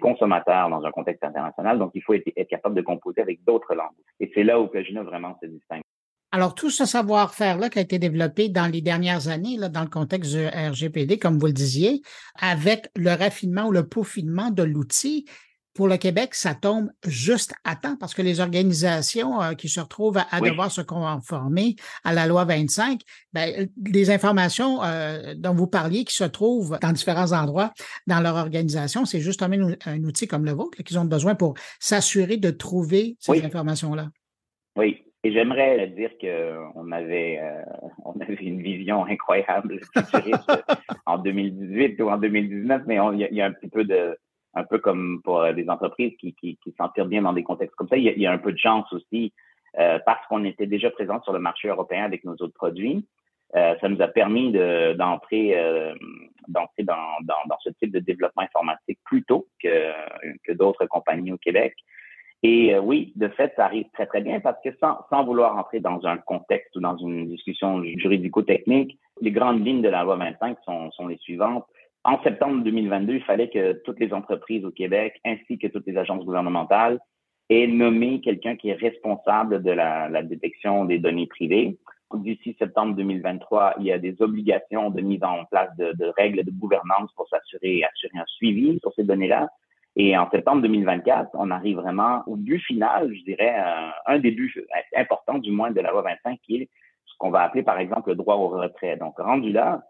consommateurs 0.00 0.70
dans 0.70 0.84
un 0.84 0.90
contexte 0.90 1.24
international. 1.24 1.78
Donc, 1.78 1.90
il 1.94 2.02
faut 2.02 2.14
être, 2.14 2.30
capable 2.48 2.74
de 2.74 2.82
composer 2.82 3.20
avec 3.20 3.42
d'autres 3.44 3.74
langues. 3.74 3.90
Et 4.20 4.30
c'est 4.34 4.44
là 4.44 4.60
où 4.60 4.68
Cogina 4.68 5.02
vraiment 5.02 5.36
se 5.42 5.46
distingue. 5.46 5.82
Alors, 6.34 6.54
tout 6.54 6.70
ce 6.70 6.86
savoir-faire-là 6.86 7.68
qui 7.68 7.78
a 7.78 7.82
été 7.82 7.98
développé 7.98 8.48
dans 8.48 8.66
les 8.66 8.80
dernières 8.80 9.28
années, 9.28 9.58
là, 9.58 9.68
dans 9.68 9.82
le 9.82 9.88
contexte 9.88 10.32
du 10.32 10.46
RGPD, 10.46 11.18
comme 11.18 11.38
vous 11.38 11.46
le 11.46 11.52
disiez, 11.52 12.00
avec 12.40 12.88
le 12.96 13.10
raffinement 13.10 13.66
ou 13.66 13.70
le 13.72 13.86
peaufinement 13.86 14.50
de 14.50 14.62
l'outil, 14.62 15.26
pour 15.74 15.88
le 15.88 15.96
Québec, 15.98 16.34
ça 16.34 16.54
tombe 16.54 16.90
juste 17.06 17.54
à 17.64 17.76
temps 17.76 17.96
parce 17.96 18.14
que 18.14 18.22
les 18.22 18.40
organisations 18.40 19.42
euh, 19.42 19.52
qui 19.52 19.68
se 19.68 19.80
retrouvent 19.80 20.18
à, 20.30 20.40
devoir 20.40 20.70
se 20.70 20.82
conformer 20.82 21.76
à 22.04 22.12
la 22.12 22.26
loi 22.26 22.44
25, 22.44 23.00
ben, 23.32 23.70
les 23.86 24.10
informations 24.10 24.82
euh, 24.82 25.34
dont 25.34 25.54
vous 25.54 25.66
parliez 25.66 26.04
qui 26.04 26.14
se 26.14 26.24
trouvent 26.24 26.78
dans 26.80 26.92
différents 26.92 27.32
endroits 27.32 27.72
dans 28.06 28.20
leur 28.20 28.36
organisation, 28.36 29.06
c'est 29.06 29.20
justement 29.20 29.56
un, 29.86 30.04
outil 30.04 30.26
comme 30.26 30.44
le 30.44 30.52
vôtre 30.52 30.82
qu'ils 30.82 30.98
ont 30.98 31.06
besoin 31.06 31.34
pour 31.34 31.54
s'assurer 31.80 32.36
de 32.36 32.50
trouver 32.50 33.16
ces 33.18 33.42
informations-là. 33.42 34.08
Oui, 34.76 35.02
et 35.24 35.32
j'aimerais 35.32 35.86
dire 35.88 36.10
qu'on 36.20 36.90
avait, 36.90 37.38
euh, 37.40 37.62
on 38.04 38.18
avait 38.20 38.34
une 38.34 38.62
vision 38.62 39.04
incroyable 39.06 39.80
en 41.06 41.18
2018 41.18 42.00
ou 42.00 42.10
en 42.10 42.16
2019, 42.16 42.82
mais 42.86 42.96
il 42.96 43.36
y, 43.36 43.40
a 43.40 43.46
un 43.46 43.52
petit 43.52 43.68
peu 43.68 43.84
de, 43.84 44.16
un 44.54 44.64
peu 44.64 44.78
comme 44.78 45.20
pour 45.22 45.52
des 45.54 45.68
entreprises 45.68 46.16
qui, 46.18 46.34
qui, 46.34 46.58
qui 46.62 46.74
s'en 46.76 46.88
tirent 46.88 47.06
bien 47.06 47.22
dans 47.22 47.32
des 47.32 47.44
contextes 47.44 47.76
comme 47.76 47.88
ça, 47.88 47.96
il 47.96 48.04
y 48.04 48.26
a, 48.26 48.32
un 48.32 48.38
peu 48.38 48.52
de 48.52 48.58
chance 48.58 48.92
aussi 48.92 49.32
euh, 49.78 49.98
parce 50.04 50.26
qu'on 50.26 50.44
était 50.44 50.66
déjà 50.66 50.90
présent 50.90 51.22
sur 51.22 51.32
le 51.32 51.38
marché 51.38 51.68
européen 51.68 52.04
avec 52.04 52.24
nos 52.24 52.34
autres 52.34 52.54
produits. 52.54 53.06
Euh, 53.54 53.74
ça 53.80 53.88
nous 53.88 54.00
a 54.00 54.08
permis 54.08 54.50
d'entrer 54.50 55.54
d'entrer 56.48 56.82
dans, 56.82 56.96
dans, 57.22 57.36
dans, 57.48 57.58
ce 57.60 57.70
type 57.70 57.92
de 57.92 58.00
développement 58.00 58.42
informatique 58.42 58.98
plus 59.04 59.22
tôt 59.22 59.46
que, 59.62 59.92
que 60.42 60.52
d'autres 60.52 60.86
compagnies 60.86 61.32
au 61.32 61.38
Québec. 61.38 61.74
Et 62.42 62.74
euh, 62.74 62.80
oui, 62.80 63.12
de 63.16 63.28
fait, 63.28 63.52
ça 63.56 63.66
arrive 63.66 63.86
très, 63.92 64.06
très 64.06 64.20
bien 64.20 64.40
parce 64.40 64.60
que 64.62 64.70
sans, 64.80 64.98
sans 65.10 65.24
vouloir 65.24 65.56
entrer 65.56 65.80
dans 65.80 66.04
un 66.06 66.16
contexte 66.18 66.74
ou 66.74 66.80
dans 66.80 66.96
une 66.96 67.28
discussion 67.28 67.82
juridico-technique, 67.84 68.98
les 69.20 69.30
grandes 69.30 69.64
lignes 69.64 69.82
de 69.82 69.88
la 69.88 70.02
loi 70.02 70.16
25 70.16 70.58
sont, 70.64 70.90
sont 70.90 71.06
les 71.06 71.18
suivantes. 71.18 71.64
En 72.04 72.20
septembre 72.24 72.64
2022, 72.64 73.14
il 73.14 73.22
fallait 73.22 73.48
que 73.48 73.80
toutes 73.84 74.00
les 74.00 74.12
entreprises 74.12 74.64
au 74.64 74.72
Québec, 74.72 75.20
ainsi 75.24 75.56
que 75.56 75.68
toutes 75.68 75.86
les 75.86 75.96
agences 75.96 76.24
gouvernementales, 76.24 76.98
aient 77.48 77.68
nommé 77.68 78.20
quelqu'un 78.20 78.56
qui 78.56 78.70
est 78.70 78.74
responsable 78.74 79.62
de 79.62 79.70
la, 79.70 80.08
la 80.08 80.22
détection 80.22 80.84
des 80.84 80.98
données 80.98 81.28
privées. 81.28 81.78
D'ici 82.12 82.56
septembre 82.58 82.94
2023, 82.96 83.74
il 83.78 83.86
y 83.86 83.92
a 83.92 83.98
des 83.98 84.20
obligations 84.20 84.90
de 84.90 85.00
mise 85.00 85.22
en 85.22 85.44
place 85.44 85.74
de, 85.78 85.92
de 85.92 86.12
règles 86.16 86.44
de 86.44 86.50
gouvernance 86.50 87.10
pour 87.16 87.28
s'assurer 87.28 87.84
assurer 87.84 88.18
un 88.18 88.26
suivi 88.26 88.78
sur 88.80 88.92
ces 88.94 89.04
données-là. 89.04 89.48
Et 89.96 90.16
en 90.16 90.30
septembre 90.30 90.62
2024, 90.62 91.30
on 91.34 91.50
arrive 91.50 91.76
vraiment 91.76 92.22
au 92.26 92.36
but 92.36 92.58
final, 92.60 93.12
je 93.14 93.22
dirais, 93.24 93.54
euh, 93.58 93.90
un 94.06 94.18
des 94.18 94.30
buts 94.30 94.54
importants 94.96 95.38
du 95.38 95.50
moins 95.50 95.70
de 95.70 95.80
la 95.80 95.90
loi 95.90 96.02
25, 96.02 96.38
qui 96.42 96.56
est 96.56 96.70
ce 97.04 97.14
qu'on 97.18 97.30
va 97.30 97.42
appeler 97.42 97.62
par 97.62 97.78
exemple 97.78 98.10
le 98.10 98.16
droit 98.16 98.36
au 98.36 98.48
retrait. 98.48 98.96
Donc, 98.96 99.18
rendu 99.18 99.52
là, 99.52 99.82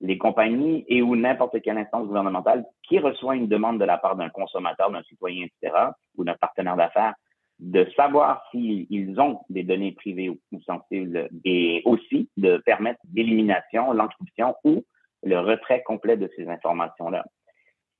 les 0.00 0.18
compagnies 0.18 0.84
et 0.88 1.02
ou 1.02 1.14
n'importe 1.14 1.62
quelle 1.62 1.78
instance 1.78 2.06
gouvernementale 2.06 2.64
qui 2.82 2.98
reçoit 2.98 3.36
une 3.36 3.46
demande 3.46 3.78
de 3.78 3.84
la 3.84 3.96
part 3.96 4.16
d'un 4.16 4.28
consommateur, 4.28 4.90
d'un 4.90 5.02
citoyen, 5.04 5.46
etc., 5.46 5.76
ou 6.16 6.24
d'un 6.24 6.34
partenaire 6.34 6.76
d'affaires, 6.76 7.14
de 7.60 7.86
savoir 7.96 8.42
s'ils 8.50 9.20
ont 9.20 9.40
des 9.48 9.62
données 9.62 9.92
privées 9.92 10.28
ou 10.28 10.60
sensibles 10.66 11.28
et 11.44 11.82
aussi 11.84 12.28
de 12.36 12.56
permettre 12.66 13.00
l'élimination, 13.14 13.92
l'encryption 13.92 14.56
ou 14.64 14.84
le 15.22 15.38
retrait 15.38 15.82
complet 15.84 16.16
de 16.16 16.28
ces 16.36 16.48
informations-là. 16.48 17.24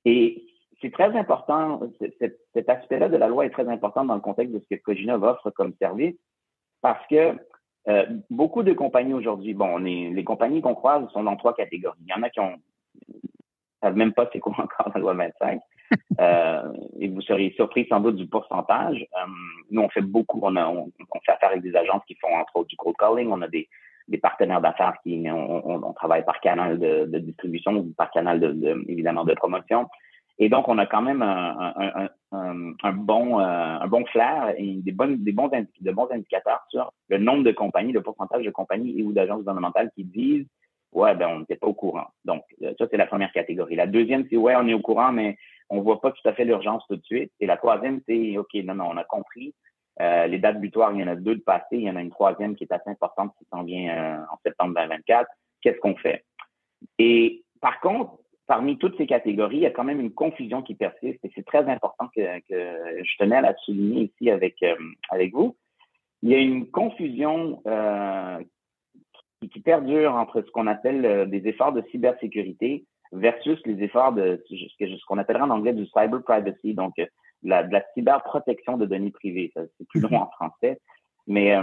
Et 0.03 0.45
c'est 0.81 0.91
très 0.91 1.15
important, 1.17 1.81
cet, 2.19 2.69
aspect-là 2.69 3.09
de 3.09 3.17
la 3.17 3.27
loi 3.27 3.45
est 3.45 3.51
très 3.51 3.67
important 3.67 4.05
dans 4.05 4.15
le 4.15 4.21
contexte 4.21 4.53
de 4.53 4.59
ce 4.59 4.75
que 4.75 4.81
Coginov 4.81 5.23
offre 5.23 5.49
comme 5.51 5.73
service, 5.79 6.15
parce 6.81 7.05
que 7.07 7.37
euh, 7.87 8.05
beaucoup 8.29 8.63
de 8.63 8.73
compagnies 8.73 9.13
aujourd'hui, 9.13 9.53
bon, 9.53 9.77
les 9.77 10.23
compagnies 10.23 10.61
qu'on 10.61 10.75
croise 10.75 11.07
sont 11.11 11.23
dans 11.23 11.35
trois 11.35 11.55
catégories. 11.55 11.97
Il 12.01 12.09
y 12.09 12.13
en 12.13 12.23
a 12.23 12.29
qui 12.29 12.39
ont 12.39 12.55
savent 13.85 13.95
même 13.95 14.13
pas 14.13 14.29
c'est 14.33 14.39
quoi 14.39 14.53
encore 14.57 14.91
la 14.93 14.99
loi 14.99 15.13
25. 15.13 15.61
Euh, 16.19 16.73
et 16.99 17.09
vous 17.09 17.21
seriez 17.21 17.51
surpris 17.51 17.85
sans 17.87 17.99
doute 17.99 18.15
du 18.15 18.25
pourcentage. 18.25 19.05
Euh, 19.17 19.27
nous, 19.69 19.81
on 19.81 19.89
fait 19.89 20.01
beaucoup, 20.01 20.39
on, 20.41 20.55
a, 20.55 20.67
on, 20.67 20.91
fait 21.23 21.31
affaire 21.31 21.49
avec 21.49 21.61
des 21.61 21.75
agences 21.75 22.03
qui 22.07 22.15
font 22.15 22.33
entre 22.35 22.55
autres 22.55 22.69
du 22.69 22.75
cold 22.75 22.95
calling. 22.97 23.29
On 23.31 23.41
a 23.41 23.47
des, 23.47 23.69
des 24.07 24.17
partenaires 24.17 24.61
d'affaires 24.61 24.95
qui 25.03 25.27
on, 25.29 25.85
on, 25.85 25.93
travaille 25.93 26.25
par 26.25 26.39
canal 26.39 26.79
de, 26.79 27.05
de 27.05 27.19
distribution 27.19 27.73
ou 27.73 27.93
par 27.95 28.09
canal 28.11 28.39
de, 28.39 28.51
de, 28.51 28.83
évidemment 28.87 29.25
de 29.25 29.33
promotion. 29.35 29.87
Et 30.37 30.49
donc, 30.49 30.67
on 30.67 30.77
a 30.77 30.85
quand 30.85 31.01
même 31.01 31.21
un, 31.21 31.73
un, 31.77 32.09
un, 32.31 32.73
un 32.83 32.93
bon, 32.93 33.39
euh, 33.39 33.43
un 33.43 33.87
bon 33.87 34.05
flair 34.05 34.53
et 34.57 34.75
des, 34.75 34.91
bonnes, 34.91 35.23
des 35.23 35.31
bons, 35.31 35.49
de 35.49 35.91
bons 35.91 36.11
indicateurs 36.11 36.65
sur 36.69 36.91
le 37.07 37.17
nombre 37.17 37.43
de 37.43 37.51
compagnies, 37.51 37.93
le 37.93 38.01
pourcentage 38.01 38.43
de 38.43 38.51
compagnies 38.51 38.99
et 38.99 39.03
ou 39.03 39.13
d'agences 39.13 39.39
gouvernementales 39.39 39.91
qui 39.95 40.03
disent 40.03 40.47
Ouais, 40.91 41.13
ben, 41.15 41.27
on 41.29 41.39
n'était 41.39 41.57
pas 41.57 41.67
au 41.67 41.73
courant. 41.73 42.07
Donc, 42.23 42.43
euh, 42.61 42.73
ça, 42.77 42.87
c'est 42.89 42.97
la 42.97 43.07
première 43.07 43.31
catégorie. 43.31 43.75
La 43.75 43.87
deuxième, 43.87 44.25
c'est 44.29 44.37
Ouais, 44.37 44.55
on 44.55 44.67
est 44.67 44.73
au 44.73 44.81
courant, 44.81 45.11
mais 45.11 45.37
on 45.69 45.81
voit 45.81 46.01
pas 46.01 46.11
tout 46.11 46.27
à 46.27 46.33
fait 46.33 46.45
l'urgence 46.45 46.83
tout 46.87 46.95
de 46.95 47.03
suite. 47.03 47.31
Et 47.39 47.45
la 47.45 47.57
troisième, 47.57 48.01
c'est 48.07 48.37
OK, 48.37 48.53
non, 48.55 48.75
non, 48.75 48.89
on 48.91 48.97
a 48.97 49.03
compris. 49.03 49.53
Euh, 50.01 50.27
les 50.27 50.39
dates 50.39 50.59
butoirs, 50.59 50.91
il 50.93 50.99
y 50.99 51.03
en 51.03 51.07
a 51.07 51.15
deux 51.15 51.35
de 51.35 51.41
passé. 51.41 51.67
Il 51.71 51.83
y 51.83 51.89
en 51.89 51.95
a 51.95 52.01
une 52.01 52.11
troisième 52.11 52.55
qui 52.55 52.65
est 52.65 52.73
assez 52.73 52.89
importante 52.89 53.31
qui 53.37 53.45
s'en 53.51 53.63
vient 53.63 54.25
en 54.31 54.37
septembre 54.43 54.73
2024. 54.75 55.29
Qu'est-ce 55.61 55.79
qu'on 55.79 55.95
fait? 55.95 56.25
Et 56.99 57.43
par 57.61 57.79
contre, 57.79 58.17
parmi 58.47 58.77
toutes 58.77 58.97
ces 58.97 59.07
catégories, 59.07 59.57
il 59.57 59.63
y 59.63 59.67
a 59.67 59.71
quand 59.71 59.83
même 59.83 59.99
une 59.99 60.13
confusion 60.13 60.61
qui 60.61 60.75
persiste 60.75 61.19
et 61.23 61.31
c'est 61.35 61.45
très 61.45 61.65
important 61.69 62.09
que, 62.15 62.21
je 62.49 63.17
tenais 63.17 63.37
à 63.37 63.41
la 63.41 63.55
souligner 63.57 64.03
ici 64.03 64.29
avec, 64.29 64.61
euh, 64.63 64.75
avec 65.09 65.33
vous. 65.33 65.55
Il 66.21 66.29
y 66.29 66.35
a 66.35 66.39
une 66.39 66.69
confusion 66.69 67.61
euh, 67.67 68.39
qui, 69.41 69.59
perdure 69.59 70.13
entre 70.15 70.41
ce 70.41 70.51
qu'on 70.51 70.67
appelle 70.67 71.05
euh, 71.05 71.25
des 71.25 71.47
efforts 71.47 71.73
de 71.73 71.83
cybersécurité 71.91 72.85
versus 73.11 73.59
les 73.65 73.83
efforts 73.83 74.13
de 74.13 74.43
ce 74.49 75.05
qu'on 75.07 75.17
appellera 75.17 75.45
en 75.45 75.49
anglais 75.51 75.73
du 75.73 75.85
cyber 75.87 76.21
privacy, 76.23 76.73
donc 76.73 76.93
la, 77.43 77.63
de 77.63 77.71
la 77.71 77.83
cyberprotection 77.93 78.77
de 78.77 78.85
données 78.85 79.11
privées. 79.11 79.51
C'est 79.55 79.87
plus 79.87 80.01
long 80.01 80.15
en 80.15 80.29
français, 80.31 80.79
mais, 81.27 81.55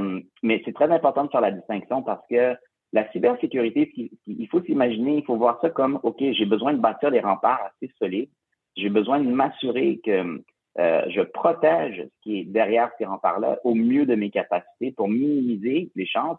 mais 0.43 0.63
c'est 0.65 0.73
très 0.73 0.91
important 0.91 1.25
de 1.25 1.31
faire 1.31 1.41
la 1.41 1.51
distinction 1.51 2.03
parce 2.03 2.25
que 2.31 2.57
la 2.93 3.11
cybersécurité, 3.11 3.91
il 4.27 4.49
faut 4.49 4.63
s'imaginer, 4.63 5.17
il 5.17 5.25
faut 5.25 5.37
voir 5.37 5.59
ça 5.61 5.71
comme, 5.71 5.99
OK, 6.03 6.19
j'ai 6.19 6.45
besoin 6.45 6.75
de 6.75 6.79
bâtir 6.79 7.11
des 7.11 7.21
remparts 7.21 7.71
assez 7.75 7.93
solides. 7.99 8.29
J'ai 8.77 8.91
besoin 8.91 9.21
de 9.21 9.31
m'assurer 9.31 10.01
que 10.05 10.43
euh, 10.79 11.03
je 11.09 11.23
protège 11.23 12.03
ce 12.03 12.23
qui 12.23 12.41
est 12.41 12.45
derrière 12.45 12.91
ces 12.99 13.05
remparts-là 13.05 13.59
au 13.65 13.75
mieux 13.75 14.07
de 14.07 14.15
mes 14.15 14.31
capacités 14.31 14.93
pour 14.93 15.09
minimiser 15.09 15.91
les 15.95 16.07
chances. 16.07 16.39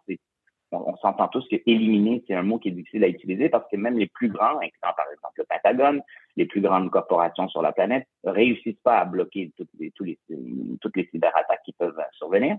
on, 0.71 0.95
s'entend 0.97 1.27
tous 1.27 1.47
que 1.49 1.57
éliminer, 1.65 2.23
c'est 2.27 2.33
un 2.33 2.43
mot 2.43 2.59
qui 2.59 2.69
est 2.69 2.71
difficile 2.71 3.03
à 3.03 3.07
utiliser 3.07 3.49
parce 3.49 3.69
que 3.69 3.77
même 3.77 3.97
les 3.97 4.07
plus 4.07 4.29
grands, 4.29 4.57
incluant 4.57 4.93
par 4.95 5.05
exemple 5.11 5.33
le 5.37 5.45
Pentagone, 5.45 6.01
les 6.35 6.45
plus 6.45 6.61
grandes 6.61 6.89
corporations 6.89 7.47
sur 7.47 7.61
la 7.61 7.71
planète, 7.71 8.07
réussissent 8.23 8.81
pas 8.83 8.99
à 8.99 9.05
bloquer 9.05 9.51
toutes 9.55 9.69
les 10.95 11.09
cyberattaques 11.11 11.61
qui 11.65 11.73
peuvent 11.73 11.99
survenir. 12.13 12.57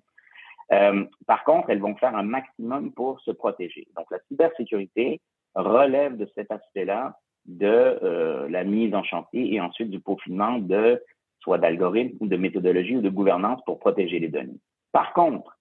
Euh, 0.72 1.04
par 1.26 1.44
contre, 1.44 1.70
elles 1.70 1.80
vont 1.80 1.96
faire 1.96 2.16
un 2.16 2.22
maximum 2.22 2.92
pour 2.92 3.20
se 3.20 3.30
protéger. 3.30 3.86
Donc, 3.96 4.06
la 4.10 4.18
cybersécurité 4.28 5.20
relève 5.54 6.16
de 6.16 6.28
cet 6.34 6.50
aspect-là 6.50 7.18
de 7.46 7.66
euh, 7.66 8.48
la 8.48 8.64
mise 8.64 8.94
en 8.94 9.02
chantier 9.02 9.54
et 9.54 9.60
ensuite 9.60 9.90
du 9.90 10.00
peaufinement 10.00 10.58
de 10.58 11.02
soit 11.40 11.58
d'algorithmes 11.58 12.16
ou 12.20 12.26
de 12.26 12.36
méthodologie 12.36 12.96
ou 12.96 13.02
de 13.02 13.10
gouvernance 13.10 13.60
pour 13.66 13.78
protéger 13.78 14.18
les 14.18 14.28
données. 14.28 14.58
Par 14.92 15.12
contre, 15.12 15.58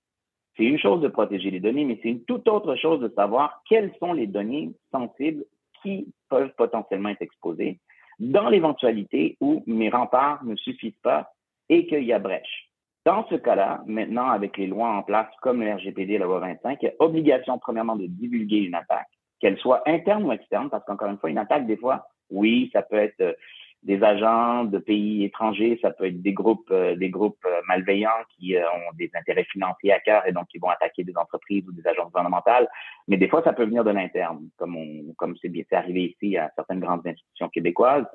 c'est 0.56 0.64
une 0.64 0.80
chose 0.80 1.02
de 1.02 1.10
protéger 1.10 1.52
les 1.52 1.60
données, 1.60 1.84
mais 1.84 2.00
c'est 2.02 2.10
une 2.10 2.24
toute 2.24 2.48
autre 2.48 2.76
chose 2.76 3.02
de 3.02 3.10
savoir 3.10 3.62
quelles 3.68 3.94
sont 4.00 4.14
les 4.14 4.28
données 4.28 4.72
sensibles 4.92 5.44
qui 5.82 6.08
peuvent 6.30 6.54
potentiellement 6.56 7.10
être 7.10 7.22
exposées 7.22 7.80
dans 8.20 8.48
l'éventualité 8.48 9.38
où 9.42 9.64
mes 9.68 9.90
remparts 9.90 10.44
ne 10.46 10.56
suffisent 10.56 11.00
pas 11.02 11.34
et 11.70 11.88
qu'il 11.88 12.04
y 12.04 12.14
a 12.14 12.20
brèche. 12.20 12.70
Dans 13.06 13.28
ce 13.28 13.36
cas-là, 13.36 13.84
maintenant, 13.86 14.30
avec 14.30 14.58
les 14.58 14.68
lois 14.68 14.90
en 14.90 15.04
place 15.04 15.28
comme 15.42 15.62
le 15.62 15.74
RGPD 15.74 16.14
et 16.14 16.18
la 16.18 16.26
loi 16.26 16.40
25, 16.40 16.80
il 16.82 16.86
y 16.86 16.90
a 16.90 16.94
obligation, 17.00 17.60
premièrement, 17.60 17.98
de 17.98 18.06
divulguer 18.06 18.60
une 18.60 18.76
attaque, 18.76 19.10
qu'elle 19.42 19.58
soit 19.58 19.84
interne 19.88 20.24
ou 20.24 20.32
externe, 20.32 20.70
parce 20.70 20.86
qu'encore 20.86 21.10
une 21.10 21.18
fois, 21.18 21.30
une 21.30 21.38
attaque, 21.38 21.68
des 21.68 21.76
fois, 21.76 22.08
oui, 22.30 22.70
ça 22.72 22.82
peut 22.82 22.96
être 22.96 23.20
euh, 23.20 23.34
des 23.84 24.02
agents 24.02 24.64
de 24.64 24.78
pays 24.78 25.26
étrangers, 25.26 25.78
ça 25.82 25.92
peut 25.92 26.06
être 26.06 26.22
des 26.22 26.32
groupes, 26.32 26.72
euh, 26.72 26.96
des 26.96 27.10
groupes 27.10 27.44
euh, 27.46 27.60
malveillants 27.68 28.10
qui 28.38 28.56
ont 28.56 28.96
des 28.96 29.12
intérêts 29.16 29.44
financiers 29.52 29.92
à 29.92 30.00
cœur 30.00 30.26
et 30.26 30.32
donc 30.32 30.48
qui 30.48 30.58
vont 30.58 30.70
attaquer 30.70 31.04
des 31.04 31.18
entreprises 31.18 31.68
ou 31.68 31.74
des 31.74 31.86
agences 31.86 32.06
gouvernementales. 32.06 32.70
Mais 33.10 33.18
des 33.18 33.28
fois, 33.28 33.44
ça 33.44 33.52
peut 33.52 33.66
venir 33.66 33.84
de 33.84 33.92
l'interne, 33.92 34.48
comme 34.56 34.78
on, 34.78 35.14
comme 35.18 35.36
c'est 35.42 35.74
arrivé 35.74 36.16
ici 36.16 36.38
à 36.38 36.50
certaines 36.56 36.80
grandes 36.80 37.06
institutions 37.06 37.50
québécoises. 37.50 38.06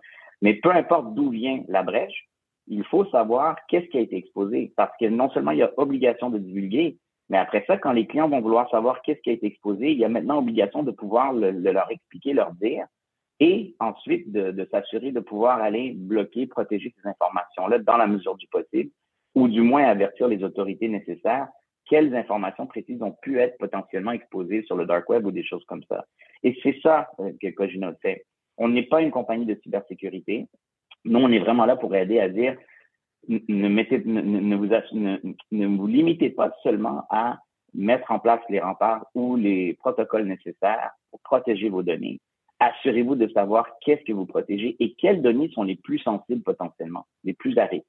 Mais 0.40 0.54
peu 0.54 0.71
importe 0.71 1.12
d'où 1.12 1.28
vient 1.28 1.62
la 1.68 1.83
brèche, 1.83 2.26
il 2.69 2.85
faut 2.85 3.05
savoir 3.07 3.57
qu'est-ce 3.69 3.87
qui 3.87 3.99
a 3.99 4.03
été 4.03 4.17
exposé 4.17 4.73
parce 4.77 4.93
que 4.99 5.07
non 5.07 5.31
seulement 5.31 5.53
il 5.53 5.59
y 5.59 5.63
a 5.63 5.73
obligation 5.77 6.31
de 6.31 6.39
divulguer, 6.39 6.99
mais 7.29 7.39
après 7.39 7.65
ça, 7.67 7.77
quand 7.77 7.93
les 7.93 8.07
clients 8.07 8.29
vont 8.29 8.41
vouloir 8.41 8.71
savoir 8.71 9.03
qu'est-ce 9.03 9.21
qui 9.21 9.31
a 9.31 9.35
été 9.35 9.47
exposé, 9.47 9.91
il 9.93 9.99
y 9.99 10.05
a 10.05 10.09
maintenant 10.09 10.39
obligation 10.39 10.83
de 10.83 10.91
pouvoir 10.91 11.33
le, 11.33 11.51
leur 11.51 11.91
expliquer, 11.91 12.33
leur 12.33 12.53
dire, 12.53 12.87
et 13.41 13.77
ensuite 13.79 14.33
de, 14.33 14.69
s'assurer 14.71 15.13
de 15.13 15.21
pouvoir 15.21 15.61
aller 15.61 15.93
bloquer, 15.95 16.47
protéger 16.47 16.93
ces 16.97 17.09
informations-là 17.09 17.79
dans 17.79 17.97
la 17.97 18.07
mesure 18.07 18.37
du 18.37 18.49
possible, 18.49 18.91
ou 19.35 19.47
du 19.47 19.61
moins 19.61 19.85
avertir 19.85 20.27
les 20.27 20.43
autorités 20.43 20.89
nécessaires 20.89 21.49
quelles 21.89 22.15
informations 22.15 22.67
précises 22.67 23.03
ont 23.03 23.17
pu 23.23 23.41
être 23.41 23.57
potentiellement 23.59 24.13
exposées 24.13 24.63
sur 24.65 24.77
le 24.77 24.87
dark 24.87 25.09
web 25.09 25.25
ou 25.27 25.31
des 25.31 25.45
choses 25.45 25.65
comme 25.65 25.83
ça. 25.85 26.05
Et 26.43 26.57
c'est 26.63 26.79
ça 26.83 27.09
euh, 27.19 27.33
que 27.41 27.49
Cogino 27.49 27.91
fait. 28.03 28.25
On 28.59 28.69
n'est 28.69 28.85
pas 28.85 29.01
une 29.01 29.11
compagnie 29.11 29.47
de 29.47 29.59
cybersécurité. 29.63 30.47
Nous, 31.09 31.19
on 31.19 31.33
est 31.33 31.38
vraiment 31.38 31.65
là 31.65 31.77
pour 31.77 31.95
aider 31.95 32.21
à 32.21 32.29
dire 32.29 32.57
ne, 33.29 33.69
mettez, 33.69 34.03
ne, 34.05 34.57
vous, 34.57 34.67
ne, 34.67 35.67
vous 35.67 35.87
limitez 35.87 36.31
pas 36.31 36.53
seulement 36.62 37.05
à 37.11 37.38
mettre 37.75 38.11
en 38.11 38.19
place 38.19 38.41
les 38.49 38.61
remparts 38.61 39.07
ou 39.15 39.37
les 39.37 39.75
protocoles 39.75 40.27
nécessaires 40.27 40.91
pour 41.11 41.21
protéger 41.21 41.69
vos 41.69 41.83
données. 41.83 42.21
Assurez-vous 42.61 43.15
de 43.15 43.29
savoir 43.29 43.67
qu'est-ce 43.81 44.05
que 44.05 44.12
vous 44.12 44.27
protégez 44.27 44.77
et 44.81 44.95
quelles 44.95 45.23
données 45.23 45.50
sont 45.50 45.62
les 45.62 45.77
plus 45.77 45.99
sensibles 45.99 46.43
potentiellement, 46.43 47.07
les 47.25 47.35
plus 47.35 47.57
à 47.59 47.67
risque. 47.67 47.87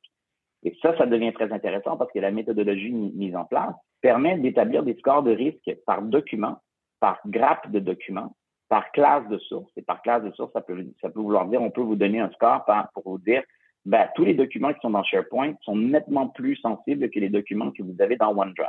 Et 0.64 0.78
ça, 0.82 0.98
ça 0.98 1.06
devient 1.06 1.34
très 1.34 1.52
intéressant 1.52 1.98
parce 1.98 2.12
que 2.12 2.20
la 2.20 2.32
méthodologie 2.32 2.92
mise 2.92 3.36
en 3.36 3.46
place 3.46 3.74
permet 4.02 4.38
d'établir 4.38 4.84
des 4.84 4.96
scores 4.96 5.24
de 5.24 5.32
risque 5.32 5.76
par 5.86 6.02
document, 6.02 6.58
par 7.00 7.20
grappe 7.26 7.72
de 7.72 7.80
documents, 7.80 8.36
par 8.70 8.92
classe 8.92 9.28
de 9.30 9.38
source. 9.40 9.72
Et 9.76 9.82
par 9.82 10.02
classe 10.02 10.24
de 10.24 10.32
source, 10.32 10.54
ça 10.54 10.62
peut, 10.62 10.86
ça 11.02 11.10
peut 11.10 11.20
vouloir 11.20 11.48
dire, 11.48 11.62
on 11.62 11.72
peut 11.72 11.82
vous 11.82 11.96
donner 11.96 12.20
un 12.20 12.30
score 12.32 12.64
pour 12.94 13.04
vous 13.04 13.18
dire, 13.18 13.44
ben, 13.86 14.08
tous 14.16 14.24
les 14.24 14.36
documents 14.36 14.74
qui 14.74 14.80
sont 14.82 14.92
dans 14.92 15.04
SharePoint 15.04 15.56
sont 15.62 15.76
nettement 15.76 16.28
plus 16.28 16.56
sensibles 16.58 17.10
que 17.10 17.20
les 17.20 17.30
documents 17.30 17.72
que 17.72 17.82
vous 17.82 17.96
avez 18.00 18.16
dans 18.16 18.36
OneDrive 18.36 18.68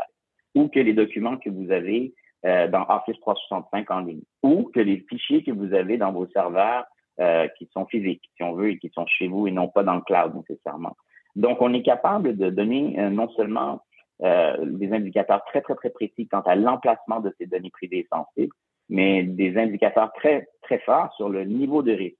ou 0.54 0.68
que 0.68 0.80
les 0.80 0.94
documents 0.94 1.36
que 1.36 1.50
vous 1.50 1.70
avez 1.70 2.14
euh, 2.46 2.68
dans 2.68 2.86
Office 2.88 3.20
365 3.20 3.90
en 3.90 4.00
ligne 4.00 4.22
ou 4.42 4.70
que 4.74 4.80
les 4.80 5.04
fichiers 5.08 5.42
que 5.42 5.50
vous 5.50 5.74
avez 5.74 5.98
dans 5.98 6.12
vos 6.12 6.26
serveurs 6.28 6.86
euh, 7.20 7.46
qui 7.58 7.68
sont 7.72 7.84
physiques, 7.86 8.22
si 8.36 8.42
on 8.42 8.54
veut, 8.54 8.70
et 8.70 8.78
qui 8.78 8.88
sont 8.94 9.06
chez 9.06 9.28
vous 9.28 9.46
et 9.46 9.50
non 9.50 9.68
pas 9.68 9.82
dans 9.82 9.96
le 9.96 10.00
cloud 10.00 10.34
nécessairement. 10.34 10.96
Donc, 11.36 11.60
on 11.60 11.74
est 11.74 11.82
capable 11.82 12.36
de 12.36 12.48
donner 12.48 12.98
euh, 12.98 13.10
non 13.10 13.28
seulement 13.30 13.82
des 14.22 14.92
indicateurs 14.92 15.42
très, 15.46 15.62
très, 15.62 15.74
très 15.74 15.88
précis 15.88 16.28
quant 16.28 16.42
à 16.42 16.54
l'emplacement 16.54 17.20
de 17.20 17.34
ces 17.38 17.46
données 17.46 17.70
privées 17.70 18.06
sensibles, 18.12 18.52
mais 18.90 19.22
des 19.22 19.56
indicateurs 19.56 20.12
très, 20.12 20.48
très 20.62 20.80
forts 20.80 21.14
sur 21.16 21.28
le 21.28 21.44
niveau 21.44 21.82
de 21.82 21.92
risque. 21.92 22.18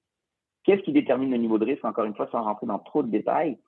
Qu'est-ce 0.64 0.82
qui 0.82 0.92
détermine 0.92 1.30
le 1.30 1.36
niveau 1.36 1.58
de 1.58 1.64
risque, 1.64 1.84
encore 1.84 2.04
une 2.04 2.14
fois, 2.14 2.28
sans 2.30 2.42
rentrer 2.42 2.66
dans 2.66 2.78
trop 2.78 3.02
de 3.02 3.10
détails? 3.10 3.58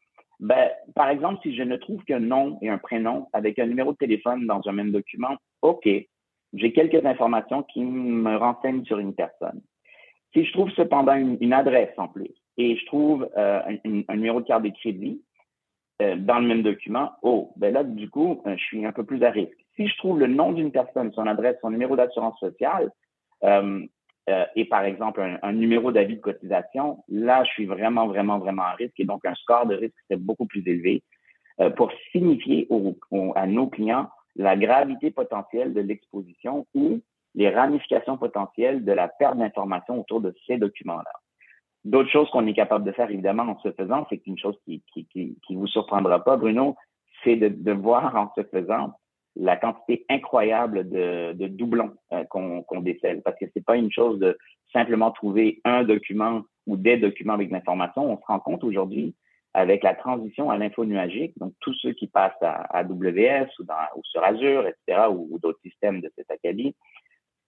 Ben, 0.40 0.70
par 0.94 1.08
exemple, 1.08 1.40
si 1.42 1.54
je 1.54 1.62
ne 1.62 1.76
trouve 1.76 2.02
qu'un 2.04 2.20
nom 2.20 2.58
et 2.62 2.68
un 2.68 2.78
prénom 2.78 3.28
avec 3.32 3.58
un 3.58 3.66
numéro 3.66 3.92
de 3.92 3.96
téléphone 3.96 4.46
dans 4.46 4.60
un 4.66 4.72
même 4.72 4.92
document, 4.92 5.36
OK, 5.62 5.88
j'ai 6.52 6.72
quelques 6.72 7.04
informations 7.04 7.62
qui 7.62 7.84
me 7.84 8.36
renseignent 8.36 8.84
sur 8.84 8.98
une 8.98 9.14
personne. 9.14 9.60
Si 10.32 10.44
je 10.44 10.52
trouve 10.52 10.70
cependant 10.72 11.14
une, 11.14 11.52
adresse 11.52 11.92
en 11.96 12.08
plus 12.08 12.30
et 12.56 12.76
je 12.76 12.86
trouve 12.86 13.28
euh, 13.36 13.60
un, 14.08 14.16
numéro 14.16 14.40
de 14.40 14.46
carte 14.46 14.62
de 14.62 14.70
crédit 14.70 15.22
euh, 16.00 16.16
dans 16.16 16.38
le 16.38 16.46
même 16.46 16.62
document, 16.62 17.12
oh, 17.22 17.52
ben 17.56 17.72
là, 17.72 17.84
du 17.84 18.08
coup, 18.08 18.42
euh, 18.46 18.56
je 18.56 18.64
suis 18.64 18.84
un 18.84 18.92
peu 18.92 19.04
plus 19.04 19.22
à 19.22 19.30
risque. 19.30 19.61
Si 19.76 19.88
je 19.88 19.96
trouve 19.98 20.18
le 20.18 20.26
nom 20.26 20.52
d'une 20.52 20.70
personne, 20.70 21.12
son 21.12 21.26
adresse, 21.26 21.56
son 21.60 21.70
numéro 21.70 21.96
d'assurance 21.96 22.38
sociale, 22.38 22.90
euh, 23.44 24.44
et 24.54 24.66
par 24.66 24.84
exemple 24.84 25.20
un, 25.42 25.52
numéro 25.52 25.90
d'avis 25.90 26.16
de 26.16 26.20
cotisation, 26.20 27.02
là, 27.08 27.42
je 27.44 27.50
suis 27.50 27.66
vraiment, 27.66 28.06
vraiment, 28.06 28.38
vraiment 28.38 28.62
à 28.62 28.72
risque 28.72 28.98
et 29.00 29.04
donc 29.04 29.24
un 29.24 29.34
score 29.34 29.66
de 29.66 29.74
risque 29.74 29.96
c'est 30.08 30.20
beaucoup 30.20 30.46
plus 30.46 30.62
élevé 30.66 31.02
euh, 31.60 31.70
pour 31.70 31.90
signifier 32.12 32.68
à 33.34 33.46
nos 33.46 33.66
clients 33.66 34.08
la 34.36 34.56
gravité 34.56 35.10
potentielle 35.10 35.74
de 35.74 35.80
l'exposition 35.80 36.66
ou 36.74 37.00
les 37.34 37.50
ramifications 37.50 38.16
potentielles 38.16 38.84
de 38.84 38.92
la 38.92 39.08
perte 39.08 39.38
d'informations 39.38 40.00
autour 40.00 40.20
de 40.20 40.34
ces 40.46 40.56
documents-là. 40.56 41.12
D'autres 41.84 42.10
choses 42.10 42.30
qu'on 42.30 42.46
est 42.46 42.54
capable 42.54 42.84
de 42.84 42.92
faire, 42.92 43.10
évidemment, 43.10 43.42
en 43.42 43.58
se 43.58 43.72
faisant, 43.72 44.06
c'est 44.08 44.24
une 44.26 44.38
chose 44.38 44.56
qui, 44.64 44.82
qui, 44.92 45.06
qui, 45.06 45.36
qui 45.44 45.56
vous 45.56 45.66
surprendra 45.66 46.22
pas, 46.22 46.36
Bruno, 46.36 46.76
c'est 47.24 47.36
de, 47.36 47.48
de 47.48 47.72
voir 47.72 48.14
en 48.14 48.32
se 48.36 48.42
faisant 48.44 48.92
la 49.36 49.56
quantité 49.56 50.04
incroyable 50.08 50.88
de, 50.88 51.32
de 51.32 51.46
doublons 51.46 51.92
euh, 52.12 52.24
qu'on 52.24 52.80
décèle. 52.80 53.22
Parce 53.22 53.38
que 53.38 53.46
c'est 53.54 53.64
pas 53.64 53.76
une 53.76 53.90
chose 53.90 54.18
de 54.18 54.36
simplement 54.72 55.10
trouver 55.10 55.60
un 55.64 55.84
document 55.84 56.42
ou 56.66 56.76
des 56.76 56.96
documents 56.96 57.34
avec 57.34 57.50
l'information. 57.50 58.12
On 58.12 58.18
se 58.18 58.26
rend 58.26 58.40
compte 58.40 58.64
aujourd'hui 58.64 59.14
avec 59.54 59.82
la 59.82 59.94
transition 59.94 60.50
à 60.50 60.56
l'info 60.56 60.84
nuagique, 60.84 61.36
donc 61.38 61.52
tous 61.60 61.74
ceux 61.74 61.92
qui 61.92 62.06
passent 62.06 62.40
à 62.40 62.78
AWS 62.78 63.48
ou, 63.58 63.64
dans, 63.64 63.74
ou 63.96 64.00
sur 64.04 64.24
Azure, 64.24 64.66
etc., 64.66 65.08
ou, 65.10 65.38
d'autres 65.38 65.60
systèmes 65.60 66.00
de 66.00 66.10
cet 66.16 66.30
acabit, 66.30 66.74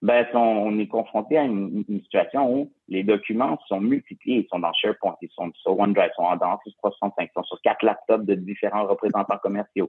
ben, 0.03 0.27
on 0.35 0.79
est 0.79 0.87
confronté 0.87 1.39
à 1.39 1.45
une, 1.45 1.83
situation 2.03 2.53
où 2.53 2.73
les 2.89 3.05
documents 3.05 3.59
sont 3.69 3.81
multipliés, 3.81 4.41
ils 4.41 4.49
sont 4.51 4.59
dans 4.59 4.73
SharePoint, 4.75 5.17
ils 5.23 5.31
sont 5.31 5.51
sur 5.55 5.79
OneDrive, 5.79 6.11
ils 6.13 6.17
sont 6.17 6.37
dans 6.37 6.55
Office 6.55 6.77
365, 6.77 7.31
ils 7.31 7.35
sont 7.35 7.45
sur 7.45 7.61
quatre 7.63 7.83
laptops 7.83 8.27
de 8.27 8.35
différents 8.35 8.87
représentants 8.87 9.39
commerciaux. 9.39 9.89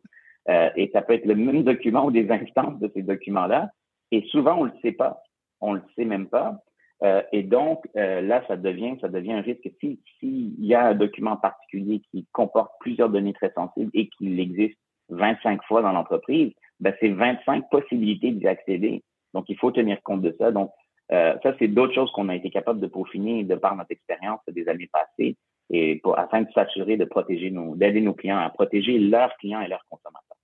Euh, 0.49 0.69
et 0.75 0.89
ça 0.93 1.01
peut 1.01 1.13
être 1.13 1.25
le 1.25 1.35
même 1.35 1.63
document 1.63 2.05
ou 2.05 2.11
des 2.11 2.29
instances 2.29 2.79
de 2.79 2.91
ces 2.93 3.01
documents-là. 3.01 3.69
Et 4.11 4.21
souvent, 4.29 4.59
on 4.59 4.63
le 4.65 4.73
sait 4.81 4.91
pas. 4.91 5.21
On 5.61 5.73
le 5.73 5.81
sait 5.95 6.05
même 6.05 6.27
pas. 6.27 6.59
Euh, 7.03 7.21
et 7.31 7.43
donc, 7.43 7.87
euh, 7.97 8.21
là, 8.21 8.43
ça 8.47 8.55
devient, 8.55 8.95
ça 9.01 9.09
devient 9.09 9.33
un 9.33 9.41
risque. 9.41 9.69
S'il 9.79 9.97
si, 10.19 10.55
y 10.59 10.73
a 10.73 10.87
un 10.87 10.95
document 10.95 11.35
particulier 11.35 12.01
qui 12.11 12.25
comporte 12.31 12.71
plusieurs 12.79 13.09
données 13.09 13.33
très 13.33 13.51
sensibles 13.51 13.91
et 13.93 14.07
qu'il 14.09 14.39
existe 14.39 14.77
25 15.09 15.61
fois 15.63 15.81
dans 15.81 15.91
l'entreprise, 15.91 16.53
ben, 16.79 16.93
c'est 16.99 17.09
25 17.09 17.69
possibilités 17.69 18.31
d'y 18.31 18.47
accéder. 18.47 19.03
Donc, 19.33 19.45
il 19.49 19.57
faut 19.57 19.71
tenir 19.71 20.01
compte 20.03 20.21
de 20.21 20.35
ça. 20.39 20.51
Donc, 20.51 20.71
euh, 21.11 21.35
ça, 21.43 21.53
c'est 21.59 21.67
d'autres 21.67 21.93
choses 21.93 22.11
qu'on 22.11 22.29
a 22.29 22.35
été 22.35 22.49
capable 22.49 22.79
de 22.79 22.87
peaufiner 22.87 23.43
de 23.43 23.55
par 23.55 23.75
notre 23.75 23.91
expérience 23.91 24.39
des 24.47 24.67
années 24.67 24.89
passées 24.91 25.35
et 25.69 25.97
pour, 25.97 26.17
afin 26.17 26.41
de 26.41 26.51
s'assurer 26.53 26.97
de 26.97 27.05
protéger 27.05 27.51
nos, 27.51 27.75
d'aider 27.75 28.01
nos 28.01 28.13
clients 28.13 28.39
à 28.39 28.49
protéger 28.49 28.97
leurs 28.97 29.35
clients 29.37 29.61
et 29.61 29.67
leurs 29.67 29.85
consommateurs 29.89 30.34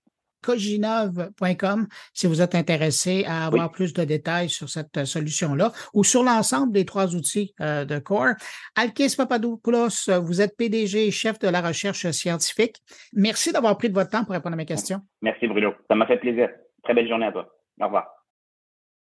coginov.com 0.42 1.86
si 2.12 2.26
vous 2.26 2.42
êtes 2.42 2.54
intéressé 2.54 3.24
à 3.26 3.46
avoir 3.46 3.70
plus 3.70 3.92
de 3.92 4.04
détails 4.04 4.48
sur 4.48 4.68
cette 4.68 4.98
euh, 4.98 5.04
solution-là 5.04 5.72
ou 5.94 6.04
sur 6.04 6.22
l'ensemble 6.22 6.72
des 6.72 6.84
trois 6.84 7.14
outils 7.14 7.54
euh, 7.60 7.84
de 7.84 7.98
Core. 7.98 8.34
Alkis 8.76 9.14
Papadopoulos, 9.16 10.08
vous 10.22 10.40
êtes 10.40 10.56
PDG 10.56 11.06
et 11.06 11.10
chef 11.10 11.38
de 11.38 11.48
la 11.48 11.60
recherche 11.60 12.10
scientifique. 12.10 12.76
Merci 13.12 13.52
d'avoir 13.52 13.76
pris 13.78 13.88
de 13.88 13.94
votre 13.94 14.10
temps 14.10 14.24
pour 14.24 14.32
répondre 14.32 14.54
à 14.54 14.56
mes 14.56 14.66
questions. 14.66 15.00
Merci 15.20 15.46
Bruno. 15.46 15.72
Ça 15.88 15.94
m'a 15.94 16.06
fait 16.06 16.18
plaisir. 16.18 16.48
Très 16.82 16.94
belle 16.94 17.08
journée 17.08 17.26
à 17.26 17.32
toi. 17.32 17.48
Au 17.80 17.84
revoir. 17.84 18.21